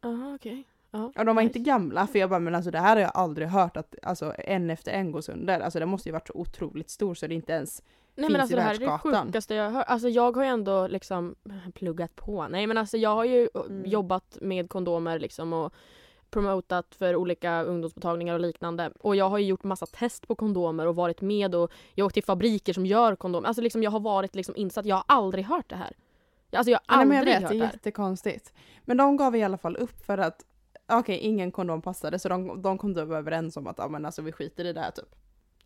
[0.00, 0.64] Aha, okej.
[0.90, 1.58] Ja, och de var nice.
[1.58, 4.34] inte gamla för jag bara men alltså det här har jag aldrig hört att alltså,
[4.38, 5.60] en efter en går sönder.
[5.60, 7.82] Alltså det måste ju varit så otroligt stor så det inte ens
[8.14, 9.84] Nej men alltså det här är det sjukaste jag har hört.
[9.88, 11.34] Alltså jag har ju ändå liksom
[11.74, 12.48] pluggat på.
[12.48, 13.86] Nej men alltså jag har ju Mm.
[13.86, 15.72] jobbat med kondomer liksom och
[16.30, 18.90] promotat för olika ungdomsmottagningar och liknande.
[19.00, 22.06] Och jag har ju gjort massa test på kondomer och varit med och jag har
[22.06, 23.48] åkt till fabriker som gör kondomer.
[23.48, 24.86] Alltså liksom jag har varit liksom insatt.
[24.86, 25.92] Jag har aldrig hört det här.
[26.52, 27.72] Alltså jag har Nej, aldrig men jag vet, hört det det är här.
[27.72, 28.52] jättekonstigt.
[28.84, 30.44] Men de gav i alla fall upp för att
[30.86, 34.22] okej, ingen kondom passade så de, de kom då överens om att ja, men alltså,
[34.22, 35.14] vi skiter i det här typ.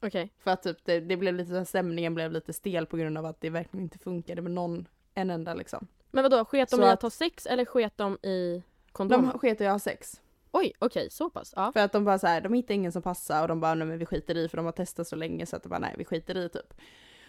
[0.02, 0.32] Okej.
[0.38, 3.26] För att typ, det, det blev lite, här, stämningen blev lite stel på grund av
[3.26, 5.86] att det verkligen inte funkade med någon, en enda liksom.
[6.10, 9.28] Men vadå, sket de Så i att att- ha sex eller sket de i kondom?
[9.32, 10.20] De sket i att ha sex.
[10.52, 11.52] Oj, okej, så pass.
[11.56, 11.72] Ja.
[11.72, 13.86] För att de bara så här, de hittade ingen som passade och de bara nej
[13.86, 15.94] men vi skiter i för de har testat så länge så att de bara nej
[15.98, 16.74] vi skiter i typ.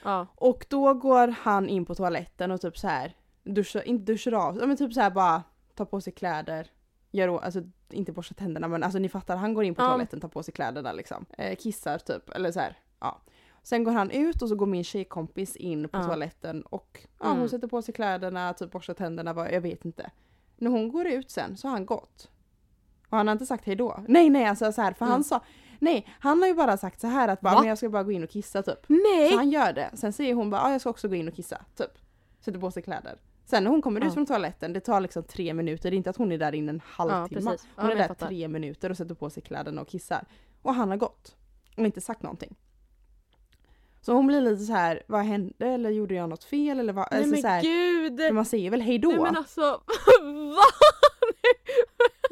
[0.04, 0.28] ja.
[0.36, 4.56] Och då går han in på toaletten och typ så här duschar, inte duschar av,
[4.56, 5.44] men typ så här bara
[5.76, 6.68] tar på sig kläder.
[7.12, 9.88] Gör, alltså inte borsta tänderna men alltså ni fattar, han går in på Ja.
[9.88, 11.26] toaletten, tar på sig kläderna liksom.
[11.38, 13.22] Eh, kissar typ, eller så här, ja.
[13.64, 16.04] Sen går han ut och så går min tjejkompis in på Ja.
[16.04, 17.40] toaletten och ja, Mm.
[17.40, 20.12] hon sätter på sig kläderna, typ borstar tänderna, jag vet inte.
[20.58, 22.31] När hon går ut sen så har han gått.
[23.12, 24.04] Och han har inte sagt hej då.
[24.08, 25.12] Nej nej alltså så här, för Mm.
[25.12, 25.41] han sa,
[25.80, 27.60] nej han har ju bara sagt så här att bara, Va?
[27.60, 28.80] men jag ska bara gå in och kissa typ.
[28.88, 29.30] Nej!
[29.32, 29.89] Så han gör det.
[29.93, 31.62] Sen säger hon bara, ah, jag ska också gå in och kissa.
[31.78, 31.91] Typ.
[32.39, 33.17] Sätter på sig kläder.
[33.45, 34.08] Sen när hon kommer Ja.
[34.08, 35.91] ut från toaletten, det tar liksom tre minuter.
[35.91, 37.41] Det är inte att hon är där inne en Ja, halvtimme.
[37.52, 38.28] Ja, hon är men jag där fattar.
[38.28, 40.26] tre minuter och sätter på sig kläderna och kissar.
[40.62, 41.36] Och han har gått.
[41.78, 42.56] Och inte sagt någonting.
[44.02, 45.67] Så hon blir lite så här, vad hände?
[45.67, 46.80] Eller gjorde jag något fel?
[46.80, 47.08] Eller vad?
[47.12, 48.19] Nej alltså, men så här, gud!
[48.19, 49.10] för man säger väl hej då?
[49.10, 49.62] Nej men alltså,
[50.56, 50.63] va?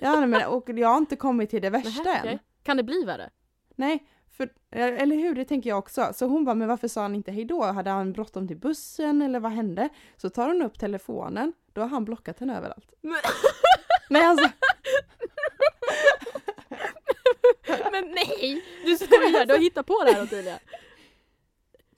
[0.01, 2.23] Ja, men, och jag har inte kommit till det värsta Nähä, än.
[2.23, 2.39] okej.
[2.63, 3.29] Kan det bli värre?
[3.75, 4.07] Nej,
[4.37, 5.35] för, eller hur?
[5.35, 6.11] Det tänker jag också.
[6.13, 7.63] Så hon bara, men varför sa han inte hej då?
[7.63, 9.89] Hade han bråttom till bussen eller vad hände?
[10.17, 12.93] Så tar hon upp telefonen, då har han blockat henne överallt.
[13.01, 13.19] Men,
[14.09, 14.49] Nej alltså,
[17.91, 18.63] men nej!
[18.85, 20.59] Du skojar, du har hittat på det här Ottilia.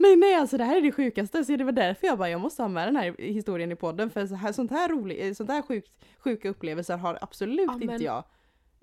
[0.02, 1.46] Nej nej alltså det här är det sjukaste.
[1.46, 4.10] Så det var därför jag bara, jag måste ha med den här historien i podden.
[4.10, 7.90] För så här, sånt här, rolig, sånt här sjukt, sjuka upplevelser har absolut Ja, men-
[7.92, 8.24] inte jag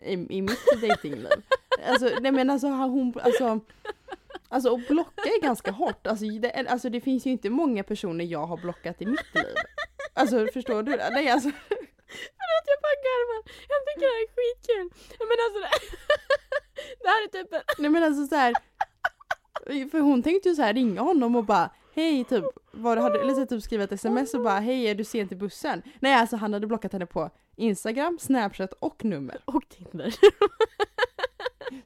[0.03, 1.29] i, i mitt datingliv.
[1.89, 3.61] Alltså, nej men alltså har hon, alltså
[4.51, 6.07] Alltså att blocka är ganska hårt.
[6.07, 9.55] Alltså det, alltså det finns ju inte många personer jag har blockat i mitt liv.
[10.15, 10.97] Alltså förstår du?
[10.97, 11.51] Nej alltså.
[12.39, 13.41] Förlåt jag bara garvar.
[13.69, 14.87] Jag tycker det här är skitkul.
[15.31, 15.71] Men alltså det,
[17.03, 17.61] det här är typ en...
[17.79, 18.55] Nej men alltså så här.
[19.67, 23.21] För hon tänkte ju så här ringa honom och bara Hej typ, vad du hade,
[23.21, 25.83] eller så typ skriva ett sms och bara hej är du sen till bussen?
[26.01, 29.39] Nej alltså han hade blockat henne på Instagram, Snapchat och nummer.
[29.45, 30.15] Och Tinder.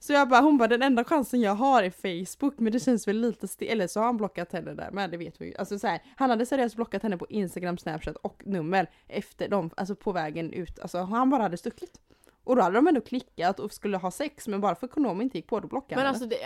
[0.01, 3.09] Så jag bara, hon bara den enda chansen jag har är Facebook men det känns
[3.09, 5.55] väl lite stel, eller så har han blockat henne där men det vet vi ju.
[5.57, 9.71] Alltså så här, han hade seriöst blockat henne på Instagram, Snapchat och nummer efter dem,
[9.77, 10.79] alltså på vägen ut.
[10.79, 12.01] Alltså han bara hade stuckit.
[12.45, 15.23] Och då hade de ändå klickat och skulle ha sex men bara för att kondomen
[15.23, 16.37] inte gick på då blockade Men han alltså, det,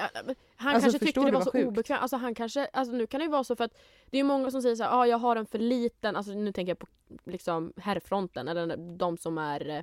[0.57, 1.69] han Alltså, kanske tyckte det var så sjukt?
[1.69, 2.03] obekvämt.
[2.03, 3.79] Alltså han kanske, alltså nu kan det ju vara så för att
[4.11, 6.53] det är många som säger så här, ah, jag har en för liten, alltså nu
[6.53, 6.87] tänker jag på
[7.25, 9.83] liksom herrfronten eller de som är eh,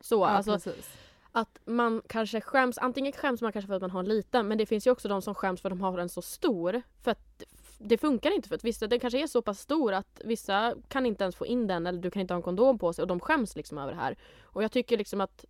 [0.00, 0.20] så.
[0.20, 0.90] Ja, alltså precis.
[1.32, 4.58] att man kanske skäms, antingen skäms man kanske för att man har en liten men
[4.58, 6.82] det finns ju också de som skäms för att de har en så stor.
[7.02, 7.42] För att
[7.82, 11.06] det funkar inte för att vissa, den kanske är så pass stor att vissa kan
[11.06, 13.08] inte ens få in den eller du kan inte ha en kondom på sig och
[13.08, 14.16] de skäms liksom över det här.
[14.42, 15.44] Och jag tycker liksom att,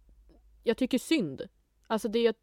[0.64, 1.42] jag tycker synd.
[1.86, 2.36] Alltså det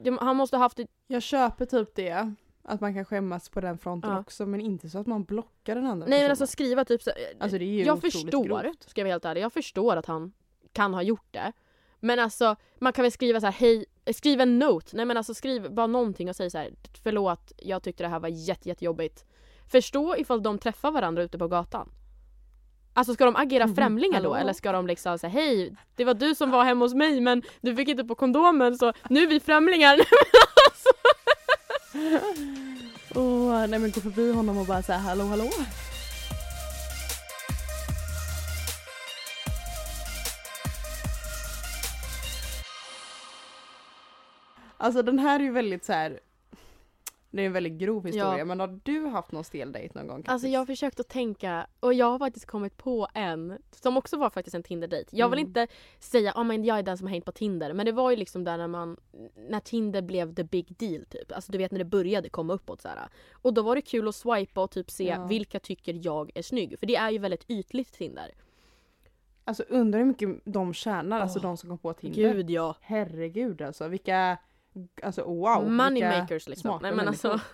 [0.00, 2.34] det, han måste ha haft ett Jag köper typ det.
[2.62, 4.20] Att man kan skämmas på den fronten Ja.
[4.20, 6.30] också men inte så att man blockar den andra Nej men personen.
[6.30, 8.82] alltså skriva typ så, Alltså, det är ju Jag förstår, grovt.
[8.90, 10.32] ska jag vara helt ärlig, jag förstår att han
[10.72, 11.52] kan ha gjort det.
[12.00, 14.96] Men alltså man kan väl skriva så här, hej, skriv en note.
[14.96, 16.70] Nej men alltså skriv bara någonting och säg så här,
[17.02, 19.24] förlåt, jag tyckte det här var jätte, jättejobbigt.
[19.72, 21.90] Förstå ifall de träffar varandra ute på gatan.
[22.96, 24.34] Alltså ska de agera Mhm, främlingar då hallå?
[24.40, 27.42] eller ska de liksom säga hej, det var du som var hemma hos mig men
[27.60, 29.98] du fick inte på kondomen så nu är vi främlingar.
[33.14, 35.50] Åh, nej men gå förbi honom och bara säga hallå hallå.
[44.84, 46.20] Alltså den här är ju väldigt så här.
[47.30, 48.44] Det är en väldigt grov historia Ja.
[48.44, 50.16] men har du haft någon stel dejt någon gång?
[50.16, 50.52] Alltså Kattis?
[50.52, 54.30] jag har försökt att tänka och jag har faktiskt kommit på en som också var
[54.30, 55.16] faktiskt en Tinder-dejt.
[55.16, 55.48] Jag vill Mm.
[55.48, 55.66] inte
[55.98, 58.16] säga att men jag är den som har hängt på Tinder men det var ju
[58.16, 58.96] liksom där när man
[59.48, 61.32] när Tinder blev the big deal typ.
[61.32, 62.98] Alltså du vet när det började komma uppåt så här.
[63.32, 65.26] Och då var det kul att swipa och typ se Ja.
[65.26, 66.78] vilka tycker jag är snygg.
[66.78, 68.34] För det är ju väldigt ytligt Tinder.
[69.44, 72.34] Alltså undrar hur mycket de tjänar, alltså Åh, de som kom på Tinder.
[72.34, 72.76] Gud ja.
[72.80, 74.38] Herregud alltså vilka,
[75.02, 75.70] alltså wow.
[75.70, 76.78] Money vilka makers liksom.
[76.82, 77.40] Nej men alltså.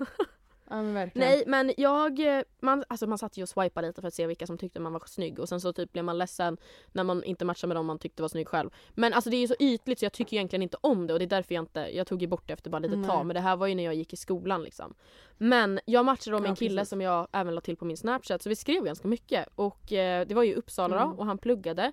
[0.72, 1.11] Ja men.
[1.14, 4.26] Nej men jag, eh, man, alltså man satt ju och swipade lite för att se
[4.26, 6.56] vilka som tyckte man var snygg och sen så typ blev man ledsen
[6.92, 8.70] när man inte matchade med dem man tyckte var snygg själv.
[8.90, 11.18] Men alltså det är ju så ytligt så jag tycker egentligen inte om det och
[11.18, 13.09] det är därför jag inte, jag tog ju bort det efter bara lite Nej.
[13.11, 14.94] tag men det här var ju när jag gick i skolan liksom.
[15.38, 16.90] Men jag matchade då med Ja, en kille precis.
[16.90, 20.26] som jag även la till på min snapchat så vi skrev ganska mycket och eh,
[20.26, 21.09] det var ju Uppsala Mm.
[21.11, 21.92] då och han pluggade.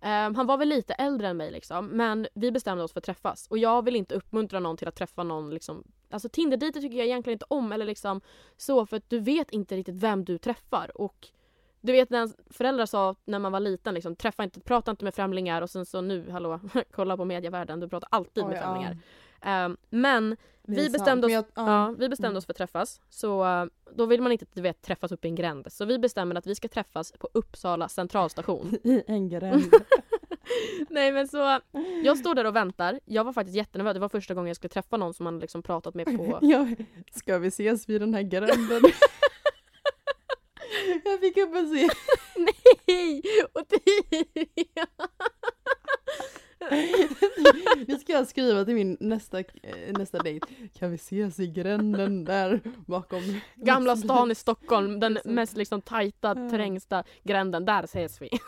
[0.00, 3.04] Ehm, han var väl lite äldre än mig liksom, men vi bestämde oss för att
[3.04, 3.46] träffas.
[3.46, 7.06] Och jag vill inte uppmuntra någon till att träffa någon liksom Alltså Tinder-dejter tycker jag
[7.06, 8.20] egentligen inte om eller liksom
[8.56, 11.28] så för att du vet inte riktigt vem du träffar och
[11.80, 15.14] du vet när föräldrar sa när man var liten liksom träffa inte, prata inte med
[15.14, 18.62] främlingar och sen så nu, hallå, kolla på medievärlden, du pratar alltid Oj, med ja.
[18.62, 18.98] främlingar.
[19.46, 20.30] Ehm, men
[20.62, 21.66] Det vi bestämde, oss, jag- ja.
[21.88, 22.36] ja, vi bestämde Mm.
[22.38, 23.00] oss för att träffas.
[23.10, 25.66] Så eh, då vill man inte du vet, träffas upp i en gränd.
[25.72, 28.78] Så vi bestämmer att vi ska träffas på Uppsala centralstation.
[28.84, 29.64] I en gränd.
[30.90, 31.60] Nej men så,
[32.04, 33.00] jag står där och väntar.
[33.04, 33.94] Jag var faktiskt jättenervös.
[33.94, 36.38] Det var första gången jag skulle träffa någon som man liksom pratat med på...
[36.42, 36.66] ja,
[37.14, 38.82] ska vi ses vid den här gränden?
[41.04, 41.90] jag fick upp en scen.
[42.86, 43.22] Nej!
[43.54, 44.86] Ottilia!
[47.86, 49.44] Nu ska jag skriva till min nästa, eh,
[49.88, 50.46] nästa dejt.
[50.78, 53.22] Kan vi ses i gränden där bakom?
[53.54, 57.64] Gamla stan i Stockholm, den mest liksom tajta, trängsta gränden.
[57.64, 58.30] Där ses vi.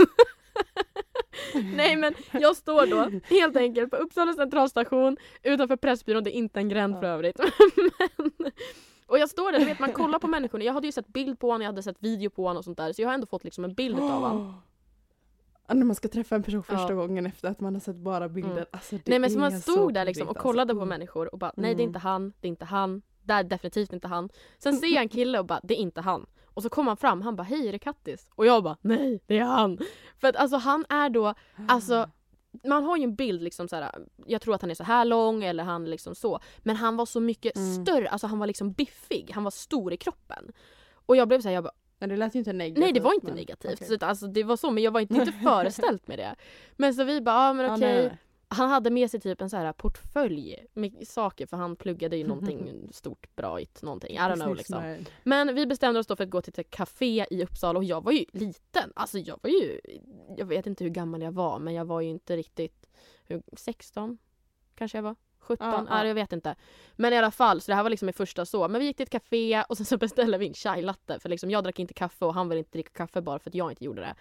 [1.77, 6.61] Nej men jag står då helt enkelt på Uppsala centralstation utanför Pressbyrån, det är inte
[6.61, 7.39] en gränd för övrigt.
[8.39, 8.53] men,
[9.07, 10.65] och jag står där, du vet man kollar på människorna.
[10.65, 12.79] Jag hade ju sett bild på honom, jag hade sett video på honom och sånt
[12.79, 12.93] där.
[12.93, 14.55] Så jag har ändå fått liksom en bild av honom.
[15.75, 16.95] När man ska träffa en person första Ja.
[16.95, 18.53] gången efter att man har sett bara bilder.
[18.53, 18.65] Mm.
[18.71, 20.81] Alltså, Nej men så man stod där liksom och gulligt, kollade alltså.
[20.81, 21.89] på människor och bara nej det är Mm.
[21.89, 24.29] inte han, det är inte han, det är definitivt inte han.
[24.59, 26.27] Sen ser jag en kille och bara det är inte han.
[26.45, 28.29] Och så kommer han fram, han bara hej är det Kattis?
[28.35, 29.79] Och jag bara nej det är han.
[30.19, 31.35] För att alltså han är då,
[31.69, 32.11] alltså
[32.65, 33.95] man har ju en bild liksom så här.
[34.27, 36.41] jag tror att han är så här lång eller han liksom så.
[36.59, 37.75] Men han var så mycket Mm.
[37.87, 40.53] större, alltså han var liksom biffig, han var stor i kroppen.
[41.07, 42.81] Och jag blev såhär, jag bara, Men det lät ju inte negativt.
[42.85, 43.73] nej det var inte men- negativt.
[43.83, 43.99] okej.
[43.99, 46.35] Så alltså, det var så men jag var inte, inte föreställt med det.
[46.77, 47.93] Men så vi bara, ja men Ja, okej.
[47.95, 48.19] nej, nej.
[48.51, 52.25] Han hade med sig typ en så här portfölj med saker för han pluggade ju
[52.29, 54.17] någonting stort bra någonting.
[54.17, 54.97] I don't know liksom.
[55.25, 58.05] Men vi bestämde oss då för att gå till ett café i Uppsala och jag
[58.05, 58.93] var ju liten.
[58.97, 59.81] Alltså jag var ju,
[60.37, 62.87] jag vet inte hur gammal jag var men jag var ju inte riktigt,
[63.25, 64.19] hur, 16
[64.75, 65.17] kanske jag var?
[65.41, 65.67] 17?
[65.71, 66.07] Ja, Ja, ja.
[66.07, 66.55] jag vet inte.
[66.97, 68.69] Men i alla fall, så det här var liksom min första så.
[68.69, 71.29] Men vi gick till ett café och sen så beställde vi en chai latte för
[71.29, 73.73] liksom jag drack inte kaffe och han ville inte dricka kaffe bara för att jag
[73.73, 74.15] inte gjorde det.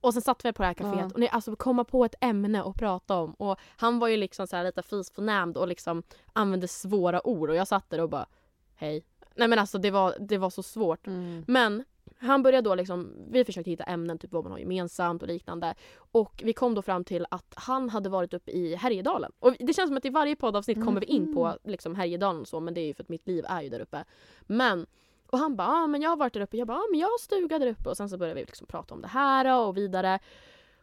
[0.00, 1.04] Och sen satt vi på det här kaféet Ja.
[1.14, 4.46] och nej, alltså komma på ett ämne att prata om och han var ju liksom
[4.46, 6.02] så här lite fisförnämnd och liksom
[6.32, 8.26] använde svåra ord och jag satt där och bara
[8.74, 9.04] hej.
[9.34, 11.06] Nej men alltså det var, det var så svårt.
[11.06, 11.44] Mm.
[11.46, 11.84] Men
[12.18, 15.74] han började då liksom, vi försökte hitta ämnen, typ vad man har gemensamt och liknande.
[15.96, 19.32] Och vi kom då fram till att han hade varit uppe i Härjedalen.
[19.38, 21.58] Och det känns som att i varje poddavsnitt kommer vi in på Mhm.
[21.64, 23.80] liksom Härjedalen och så, men det är ju för att mitt liv är ju där
[23.80, 24.04] uppe.
[24.42, 24.86] Men,
[25.26, 26.56] och han bara, ah, men jag har varit där uppe.
[26.56, 27.88] Jag bara, ah, men jag har stuga där uppe.
[27.88, 30.18] Och sen så började vi liksom prata om det här och vidare.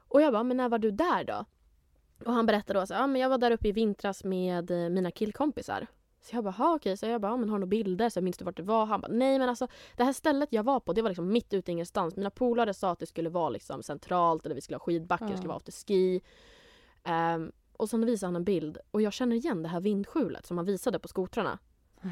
[0.07, 1.45] Och jag bara, men när var du där då?
[2.25, 4.89] Och han berättade då så ah, men jag var där uppe i vintras med eh,
[4.89, 5.87] mina killkompisar.
[6.23, 6.97] Så jag bara, "Ha, okej.
[6.97, 8.09] Så jag bara, men har du några bilder?
[8.09, 8.85] Så minns du vart det var?
[8.85, 11.53] Han bara, nej men alltså det här stället jag var på det var liksom mitt
[11.53, 12.15] ute i ingenstans.
[12.15, 15.31] Mina polare sa att det skulle vara liksom centralt eller vi skulle ha skidbackar, det
[15.31, 15.37] Ja.
[15.37, 16.21] skulle vara afterski.
[17.35, 20.57] Um, och sen visade han en bild och jag känner igen det här vindskjulet som
[20.57, 21.59] han visade på skotrarna.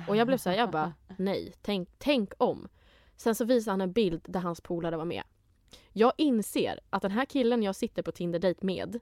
[0.08, 2.67] Och jag blev så här, jag bara nej, tänk, tänk om.
[3.17, 5.24] Sen så visade han en bild där hans polare var med.
[5.93, 9.00] Jag inser att den här killen jag sitter på Tinder-dejt med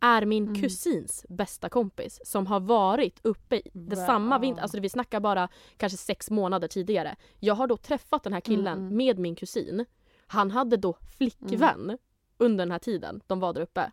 [0.00, 0.60] är min Mm.
[0.60, 4.06] kusins bästa kompis som har varit uppe i det Va?
[4.06, 7.16] samma vinter, alltså vi snackar bara kanske sex månader tidigare.
[7.40, 8.96] Jag har då träffat den här killen Mm, mm.
[8.96, 9.84] med min kusin.
[10.26, 11.98] Han hade då flickvän
[12.38, 13.90] under den här tiden de var där uppe.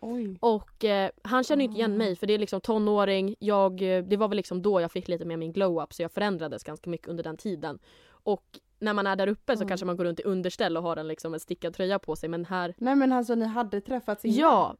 [0.00, 0.36] Oj.
[0.40, 1.96] Och eh, han känner inte igen Ah.
[1.98, 3.34] mig för det är liksom tonåring.
[3.38, 6.12] Jag, eh, det var väl liksom då jag fick lite mer min glow-up så jag
[6.12, 7.78] förändrades ganska mycket under den tiden.
[8.08, 8.44] Och
[8.78, 9.68] när man är där uppe så Mm.
[9.68, 12.28] kanske man går runt i underställ och har en, liksom, en stickad tröja på sig
[12.28, 12.74] men här...
[12.78, 14.38] Nej men alltså ni hade träffats innan?
[14.38, 14.74] Ja!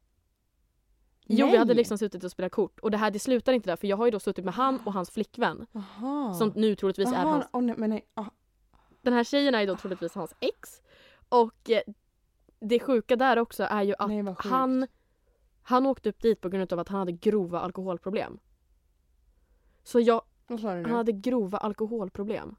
[1.28, 1.58] Jo vi Nej.
[1.58, 3.96] hade liksom suttit och spelat kort och det här det slutar inte där för jag
[3.96, 6.34] har ju då suttit med han och hans flickvän Aha.
[6.34, 7.46] som nu troligtvis är Aha, hans...
[7.52, 8.06] åh, nej, nej.
[8.14, 8.24] ah,
[9.02, 10.82] Den här tjejen är ju då troligtvis hans ex.
[11.28, 11.80] Och eh,
[12.60, 14.86] det sjuka där också är ju att nej han,
[15.62, 18.38] han åkte upp dit på grund av att han hade grova alkoholproblem.
[19.82, 22.56] Så jag, han hade grova alkoholproblem.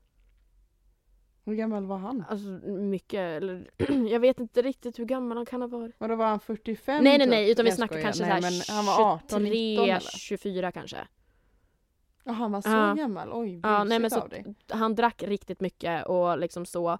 [1.48, 2.24] Hur gammal var han?
[2.30, 3.70] Alltså mycket, eller
[4.12, 5.96] jag vet inte riktigt hur gammal han kan ha varit.
[5.98, 7.04] Och då var han 45?
[7.04, 7.30] nej nej typ?
[7.32, 10.00] nej, utan vi snackar kanske nej, men han var 18, 19 23, eller?
[10.18, 10.98] 24 kanske.
[12.24, 12.94] Ja, han var så Ja.
[12.98, 13.30] gammal?
[13.34, 14.46] Oj, Ja, nej, men så- dig.
[14.70, 16.98] Han drack riktigt mycket och liksom så.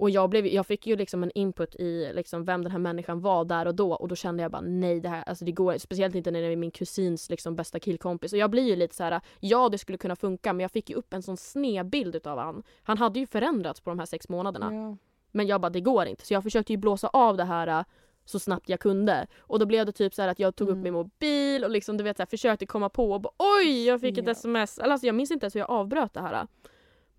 [0.00, 3.20] Och jag, blev, jag fick ju liksom en input i liksom vem den här människan
[3.20, 5.78] var där och då och då kände jag bara nej det här, alltså det går
[5.78, 8.32] Speciellt inte när det är min kusins liksom bästa killkompis.
[8.32, 10.90] Och jag blir ju lite så här: ja det skulle kunna funka men jag fick
[10.90, 12.62] ju upp en sån snedbild utav han.
[12.82, 14.74] Han hade ju förändrats på de här sex månaderna.
[14.74, 14.96] Ja.
[15.32, 16.26] Men jag bara det går inte.
[16.26, 17.84] Så jag försökte ju blåsa av det här äh,
[18.24, 19.26] så snabbt jag kunde.
[19.38, 20.82] Och då blev det typ så här att jag tog upp Mm.
[20.82, 24.00] min mobil och liksom du vet så här, försökte komma på och bara oj jag
[24.00, 24.32] fick ett Ja.
[24.32, 24.78] sms.
[24.78, 26.46] Alltså jag minns inte ens hur jag avbröt det här.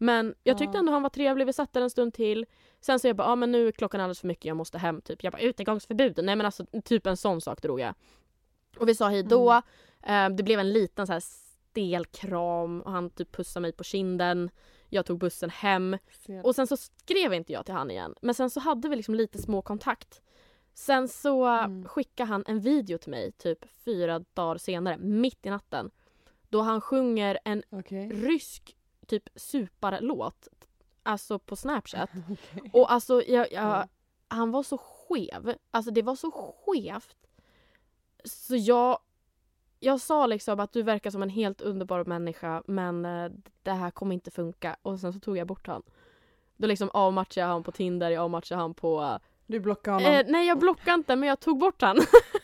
[0.02, 2.46] Men jag tyckte ändå han var trevlig, vi satt där en stund till.
[2.80, 4.78] Sen så jag bara, ja ah, men nu är klockan alldeles för mycket, jag måste
[4.78, 5.24] hem typ.
[5.24, 6.20] Jag bara, utegångsförbud.
[6.24, 7.94] Nej men alltså typ en sån sak drog jag.
[8.78, 9.52] Och vi sa hej då.
[10.04, 13.84] Eh, det blev en liten så här stel kram och han typ pussade mig på
[13.84, 14.50] kinden.
[14.90, 15.98] Jag tog bussen hem.
[16.44, 18.16] Och sen så skrev inte jag till han igen.
[18.22, 20.22] Men sen så hade vi liksom lite små kontakt.
[20.74, 21.88] Sen så Mm.
[21.88, 25.92] skickade han en video till mig typ fyra dagar senare, mitt i natten.
[26.50, 28.10] Då han sjunger en Okej.
[28.10, 28.78] rysk
[29.12, 30.48] typ suparlåt.
[31.04, 32.10] Alltså på snapchat.
[32.32, 32.70] Okej.
[32.74, 33.88] Och alltså jag, jag, Ja.
[34.28, 35.56] han var så skev.
[35.72, 36.32] Alltså det var så
[36.66, 37.16] skevt.
[38.24, 39.00] Så jag,
[39.80, 43.32] jag sa liksom att du verkar som en helt underbar människa men eh,
[43.64, 44.76] det här kommer inte funka.
[44.82, 45.82] Och sen så tog jag bort han.
[46.58, 49.20] Då liksom avmatchade jag han på Tinder, jag avmatchade han på...
[49.48, 50.12] Du blockar honom?
[50.12, 51.98] Eh, nej jag blockade inte men jag tog bort han.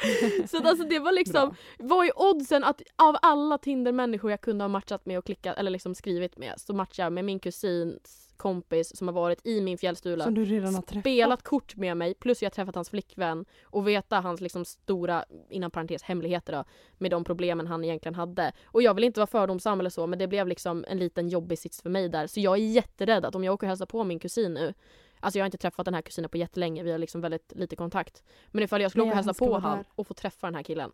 [0.50, 1.56] så att alltså det var liksom, Bra.
[1.78, 5.70] vad är oddsen att av alla Tinder-människor jag kunde ha matchat med och klickat eller
[5.70, 9.78] liksom skrivit med så matchade jag med min kusins kompis som har varit i min
[9.78, 10.24] fjällstula.
[10.24, 11.02] Som du redan har träffat?
[11.02, 15.24] Spelat kort med mig plus jag har träffat hans flickvän och veta hans liksom stora,
[15.50, 16.64] inom parentes hemligheter då,
[16.98, 18.52] med de problemen han egentligen hade.
[18.64, 21.58] Och jag vill inte vara fördomsam eller så men det blev liksom en liten jobbig
[21.58, 22.26] sits för mig där.
[22.26, 24.74] Så jag är jätterädd att om jag åker och hälsar på min kusin nu
[25.20, 27.76] Alltså jag har inte träffat den här kusinen på jättelänge, vi har liksom väldigt lite
[27.76, 28.22] kontakt.
[28.50, 29.86] Men ifall jag skulle åka och hälsa på han där.
[29.94, 30.92] och få träffa den här killen.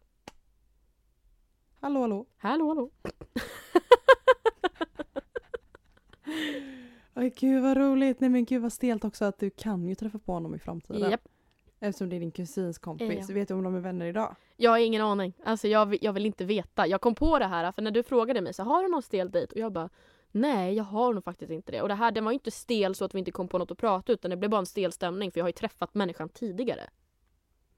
[1.80, 2.26] Hallå hallå?
[2.36, 2.90] Hallå hallå.
[7.14, 8.20] Oj gud vad roligt.
[8.20, 11.10] Nej men gud vad stelt också att du kan ju träffa på honom i framtiden.
[11.10, 11.28] Japp.
[11.80, 13.28] Eftersom det är din kusins kompis.
[13.28, 13.34] Ja.
[13.34, 14.36] Vet du om de är vänner idag?
[14.56, 15.32] Jag har ingen aning.
[15.44, 16.86] Alltså jag, jag vill inte veta.
[16.86, 19.30] Jag kom på det här för när du frågade mig så har du någon stel
[19.30, 19.52] dejt?
[19.52, 19.88] Och jag bara
[20.32, 21.82] nej jag har nog faktiskt inte det.
[21.82, 23.70] Och det här den var ju inte stel så att vi inte kom på något
[23.70, 26.28] att prata utan det blev bara en stel stämning för jag har ju träffat människan
[26.28, 26.90] tidigare.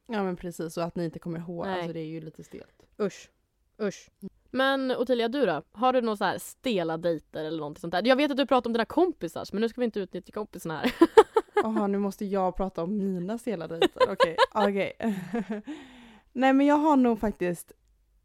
[0.06, 1.66] Ja men precis, och att ni inte kommer ihåg.
[1.66, 1.74] Nej.
[1.74, 2.86] Alltså det är ju lite stelt.
[3.00, 3.30] Usch.
[3.82, 4.10] Usch.
[4.50, 5.62] Men Ottilia du då?
[5.72, 8.06] Har du några så här stela dejter eller någonting sånt där?
[8.06, 10.78] Jag vet att du pratar om dina kompisars men nu ska vi inte utnyttja kompisarna
[10.78, 10.94] här.
[11.62, 14.02] Jaha, nu måste jag prata om mina stela dejter.
[14.08, 14.92] Okej, okej.
[16.32, 17.72] Nej men jag har nog faktiskt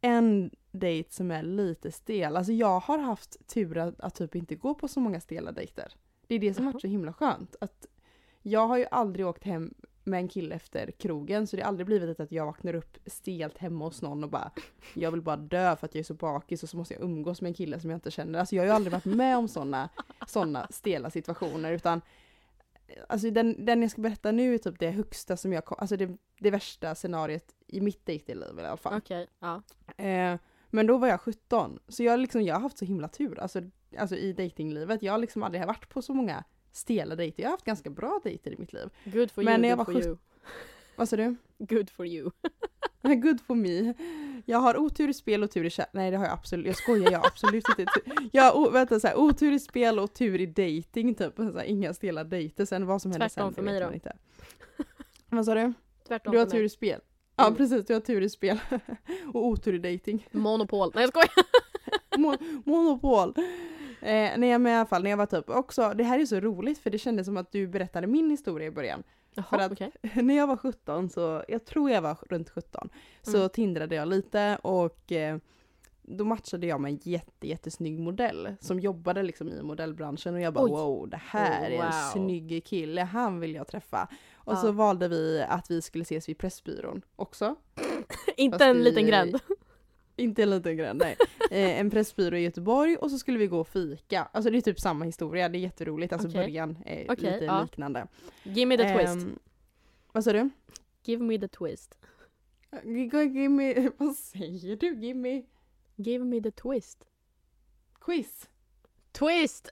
[0.00, 2.36] en dejt som är lite stel.
[2.36, 5.92] Alltså jag har haft tur att, att typ inte gå på så många stela dejter.
[6.26, 7.56] Det är det som har varit så himla skönt.
[7.60, 7.86] Att
[8.42, 11.86] jag har ju aldrig åkt hem med en kille efter krogen så det har aldrig
[11.86, 14.50] blivit att jag vaknar upp stelt hemma hos någon och bara
[14.94, 17.40] jag vill bara dö för att jag är så bakis och så måste jag umgås
[17.40, 18.38] med en kille som jag inte känner.
[18.38, 19.88] Alltså jag har ju aldrig varit med om sådana
[20.26, 22.00] såna stela situationer utan
[23.08, 25.96] Alltså den, den jag ska berätta nu är typ det högsta som jag kom, alltså
[25.96, 28.94] det, det värsta scenariet i mitt dejtingliv i alla fall.
[28.96, 29.62] Okej, ja.
[30.04, 30.38] Eh,
[30.74, 33.60] men då var jag 17, så jag, liksom, jag har haft så himla tur alltså,
[33.98, 35.02] alltså i dejtinglivet.
[35.02, 37.42] Jag har liksom aldrig varit på så många stela dejter.
[37.42, 38.88] Jag har haft ganska bra dejter i mitt liv.
[39.04, 40.16] Good for Men you, när jag good var for you.
[40.96, 41.36] Vad sa du?
[41.58, 42.30] Good for you.
[43.02, 43.94] Good for me.
[44.46, 45.90] Jag har otur i spel och tur i kärlek.
[45.92, 47.92] Nej det har jag absolut, jag skojar, jag har absolut inte.
[48.32, 51.36] Jag har vänta, så här, otur i spel och tur i dating typ.
[51.36, 53.94] Så här, inga stela dejter, sen vad som händer Tvärtom sen för det mig då.
[53.94, 54.16] inte.
[55.28, 55.72] Vad sa du?
[56.08, 57.00] Tvärtom Du har för tur i spel.
[57.36, 57.56] Ja Mm.
[57.56, 58.58] precis, du har tur i spel.
[59.34, 60.28] och otur i dating.
[60.30, 60.90] Monopol.
[60.94, 61.28] Nej jag skojar.
[62.16, 63.34] Mo- monopol.
[64.00, 66.40] Eh, nej men i alla fall när jag var typ också, det här är så
[66.40, 69.02] roligt för det kändes som att du berättade min historia i början.
[69.34, 69.90] Jaha, För att- okej.
[70.22, 72.88] när jag var 17 så, jag tror jag var runt 17,
[73.22, 73.48] så Mm.
[73.48, 75.38] tindrade jag lite och eh,
[76.06, 80.54] då matchade jag med en jätte, jättesnygg modell som jobbade liksom i modellbranschen och jag
[80.54, 80.70] bara Oj.
[80.70, 81.92] wow det här är en Wow.
[82.12, 84.08] snygg kille, han vill jag träffa.
[84.34, 84.56] Och Ja.
[84.56, 87.54] så valde vi att vi skulle ses vid Pressbyrån också.
[88.36, 89.38] Inte Fast en i- liten gränd.
[90.16, 91.16] Inte en liten gränd, nej.
[91.50, 94.28] Eh, en pressbyrå i Göteborg och så skulle vi gå och fika.
[94.32, 96.12] Alltså det är typ samma historia, det är jätteroligt.
[96.12, 96.40] Alltså Okej.
[96.40, 97.62] början är Okej, lite ja.
[97.62, 98.06] liknande.
[98.42, 99.14] Give me the twist.
[99.26, 99.38] Ehm,
[100.12, 100.50] vad sa du?
[101.04, 101.98] Give me the twist.
[102.84, 104.94] Give me, vad säger du?
[104.96, 105.42] Give me
[105.96, 107.04] Give me the twist.
[108.00, 108.48] quiz.
[109.12, 109.68] Twist!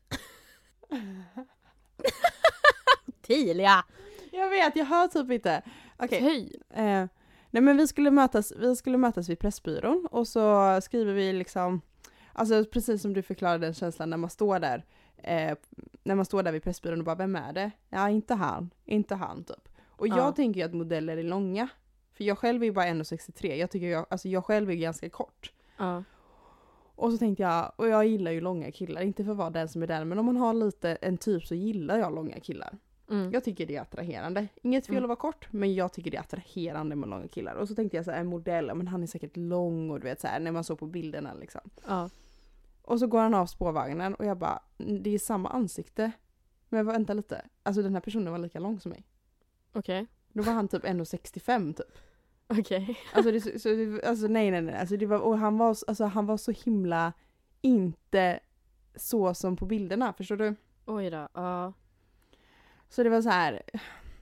[3.23, 3.85] Tilia!
[4.33, 5.63] Jag vet, jag hör typ inte.
[5.99, 6.23] Okej.
[6.23, 6.57] Höj!
[6.71, 7.07] Eh,
[7.51, 11.81] nej men vi skulle, mötas, vi skulle mötas vid Pressbyrån och så skriver vi liksom,
[12.33, 14.85] alltså precis som du förklarade den känslan när man står där,
[15.17, 15.57] eh,
[16.03, 17.71] när man står där vid Pressbyrån och bara vem är det?
[17.89, 19.69] Ja inte han, inte han typ.
[19.87, 20.33] Och jag Ja.
[20.33, 21.69] tänker ju att modeller är långa.
[22.13, 25.11] För jag själv är ju bara 1,63, jag tycker jag, alltså jag själv är ganska
[25.11, 25.53] kort.
[25.77, 26.05] Ja.
[27.03, 29.69] Och så tänkte jag, och jag gillar ju långa killar, inte för att vara den
[29.69, 32.79] som är den, men om man har lite en typ så gillar jag långa killar.
[33.11, 33.33] Mm.
[33.33, 34.49] Jag tycker det är attraherande.
[34.63, 35.05] Inget fel Mm.
[35.05, 37.55] att vara kort, men jag tycker det är attraherande med långa killar.
[37.55, 40.05] Och så tänkte jag så här, en modell, men han är säkert lång och du
[40.05, 41.61] vet så här, när man såg på bilderna liksom.
[41.89, 42.11] ja.
[42.83, 46.13] Och så går han av spårvagnen och jag bara, "Mm, det är samma ansikte.
[46.69, 49.05] Men vänta lite, alltså den här personen var lika lång som mig.
[49.73, 50.07] Okej.
[50.33, 51.99] Då var han typ 1,65 typ.
[52.59, 52.99] Okej.
[53.13, 56.05] Alltså, det, så, så, alltså nej nej nej, alltså det var, och han var, alltså,
[56.05, 57.13] han var så himla
[57.61, 58.41] inte
[58.97, 60.55] så som på bilderna, förstår du?
[60.87, 61.73] Oj då, ja.
[62.89, 63.63] Så det var så här.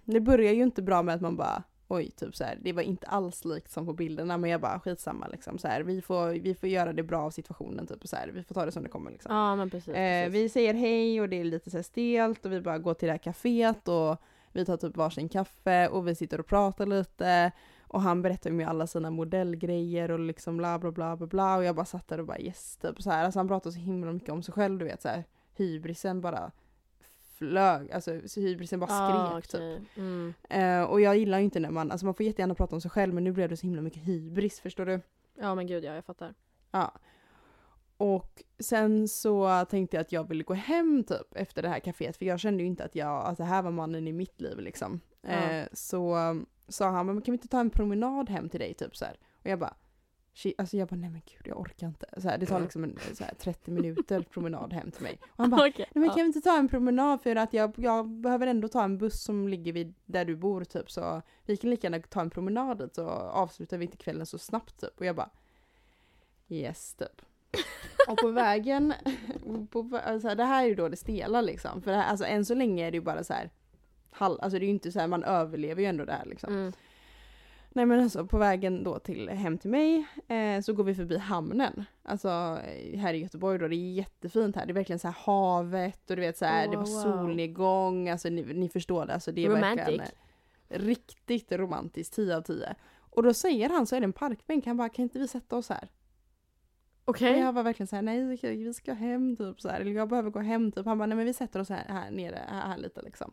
[0.04, 2.82] det börjar ju inte bra med att man bara oj, typ så här, det var
[2.82, 6.28] inte alls likt som på bilderna men jag bara skitsamma liksom så här, vi får,
[6.28, 8.82] vi får göra det bra av situationen typ så här, vi får ta det som
[8.82, 9.34] det kommer liksom.
[9.34, 9.94] Ja men precis.
[9.94, 10.34] Eh, precis.
[10.34, 13.12] vi säger hej och det är lite så stelt och vi bara går till det
[13.12, 14.22] här kaféet och
[14.52, 17.52] vi tar typ varsin kaffe och vi sitter och pratar lite
[17.90, 21.56] och han berättar ju med alla sina modellgrejer och liksom bla bla bla bla bla
[21.56, 23.24] och jag bara satt där och bara yes typ så här.
[23.24, 25.24] Alltså han pratar så himla mycket om sig själv du vet så här.
[25.56, 26.52] Hybrisen bara
[27.38, 29.60] flög, alltså så hybrisen bara Ah, skrek typ.
[29.60, 29.82] okej.
[29.96, 30.34] Mm.
[30.50, 32.90] Eh, och jag gillar ju inte när man, alltså man får jättegärna prata om sig
[32.90, 35.00] själv men nu blev det så himla mycket hybris förstår du?
[35.40, 36.34] Ja men gud ja, jag fattar.
[36.70, 36.92] Ja.
[37.96, 42.16] Och sen så tänkte jag att jag ville gå hem typ efter det här kaféet
[42.16, 44.58] för jag kände ju inte att jag, att det här var mannen i mitt liv
[44.58, 45.00] liksom.
[45.22, 45.28] Ja.
[45.30, 46.16] Eh, så
[46.70, 49.18] sa han, men kan vi inte ta en promenad hem till dig typ så här.
[49.42, 49.74] Och jag bara,
[50.58, 52.06] alltså jag bara nej men gud jag orkar inte.
[52.16, 55.18] Så här, det tar liksom en så här, 30 minuter promenad hem till mig.
[55.22, 57.72] Och han bara, Okej, Nej men kan vi inte ta en promenad för att jag,
[57.76, 61.56] jag behöver ändå ta en buss som ligger vid där du bor typ så vi
[61.56, 65.00] kan lika gärna ta en promenad dit så avslutar vi inte kvällen så snabbt typ
[65.00, 65.30] och jag bara
[66.48, 67.22] Yes typ.
[68.08, 68.94] Och på vägen,
[69.70, 72.24] på, vä- alltså, det här är ju då det stela liksom för det här, alltså
[72.24, 73.50] än så länge är det ju bara så här
[74.10, 76.52] halv, alltså det är ju inte så här, man överlever ju ändå det här liksom.
[76.52, 76.72] Mm.
[77.72, 81.18] Nej men alltså på vägen då till hem till mig eh, så går vi förbi
[81.18, 81.84] hamnen.
[82.02, 82.28] Alltså
[82.64, 84.66] eh, här i Göteborg då, det är jättefint här.
[84.66, 87.02] Det är verkligen så här havet och du vet så här, Oh, det var wow.
[87.02, 89.14] solnedgång, alltså ni, ni förstår det.
[89.14, 90.14] Alltså det är verkligen Romantic.
[90.68, 92.74] eh, riktigt romantiskt, 10 av 10.
[92.98, 95.56] Och då säger han, så är det en parkbänk, han bara kan inte vi sätta
[95.56, 95.88] oss här?
[97.04, 97.34] Okej.
[97.34, 100.08] Och jag var verkligen så här, nej vi ska, hem typ så här, eller jag
[100.08, 100.86] behöver gå hem typ.
[100.86, 103.32] Han bara, nej men vi sätter oss här, här nere, här, här lite liksom.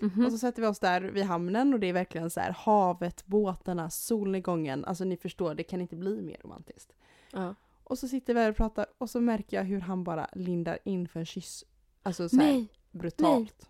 [0.00, 0.26] Mhm.
[0.26, 3.26] Och så sätter vi oss där vid hamnen och det är verkligen så här havet,
[3.26, 4.84] båtarna, solnedgången.
[4.84, 6.92] Alltså ni förstår, det kan inte bli mer romantiskt.
[7.32, 7.54] Ja.
[7.84, 10.78] Och så sitter vi här och pratar och så märker jag hur han bara lindar
[10.84, 11.64] in för en kyss.
[12.02, 12.68] Alltså så här Nej!
[12.90, 13.68] brutalt.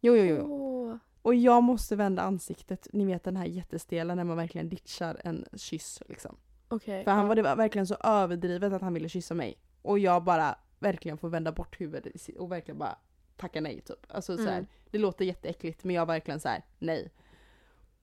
[0.00, 0.46] Jo, jo, jo.
[0.52, 0.96] Åh.
[1.22, 5.44] Och jag måste vända ansiktet, ni vet den här jättestela när man verkligen ditchar en
[5.56, 6.36] kyss liksom.
[6.74, 7.04] Okej.
[7.04, 9.58] För han var, det var verkligen så överdrivet att han ville kyssa mig.
[9.82, 12.98] Och jag bara verkligen får vända bort huvudet och verkligen bara
[13.36, 14.06] tacka nej typ.
[14.08, 14.66] Alltså så här, Mm.
[14.90, 17.10] det låter jätteäckligt men jag verkligen så här nej.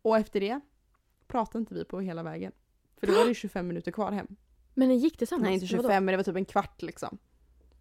[0.01, 0.59] Och efter det
[1.27, 2.51] pratade inte vi på hela vägen.
[2.97, 4.27] För då var det 25 minuter kvar hem.
[4.73, 5.43] Men ni gick tillsammans?
[5.43, 5.89] Nej inte Eller vadå?
[5.89, 7.17] 25 men det var typ en kvart liksom.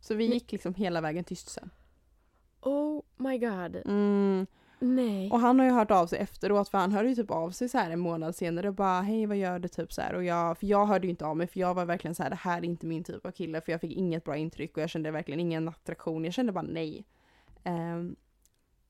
[0.00, 1.70] Så vi gick liksom hela vägen tyst sen.
[2.60, 3.76] Oh my god.
[3.84, 4.46] Mm.
[4.82, 5.30] Nej.
[5.30, 7.68] Och han har ju hört av sig efteråt för han hörde ju typ av sig
[7.68, 10.24] så här en månad senare och bara hej vad gör du typ så här och
[10.24, 12.36] jag, för jag hörde ju inte av mig för jag var verkligen så här det
[12.36, 14.90] här är inte min typ av kille för jag fick inget bra intryck och jag
[14.90, 17.04] kände verkligen ingen attraktion, jag kände bara nej.
[17.64, 18.16] Ehm,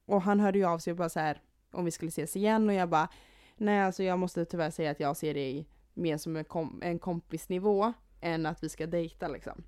[0.07, 2.69] och han hörde ju av sig och bara så här om vi skulle ses igen
[2.69, 3.09] och jag bara
[3.57, 6.99] nej alltså jag måste tyvärr säga att jag ser dig mer som en, kom, en
[6.99, 9.65] kompisnivå än att vi ska dejta liksom.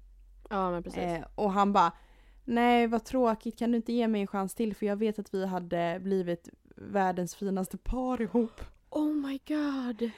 [0.50, 1.02] Ja men precis.
[1.02, 1.92] Eh, och han bara
[2.44, 5.34] Nej vad tråkigt, kan du inte ge mig en chans till för jag vet att
[5.34, 8.60] vi hade blivit världens finaste par ihop.
[8.90, 10.10] Oh my god.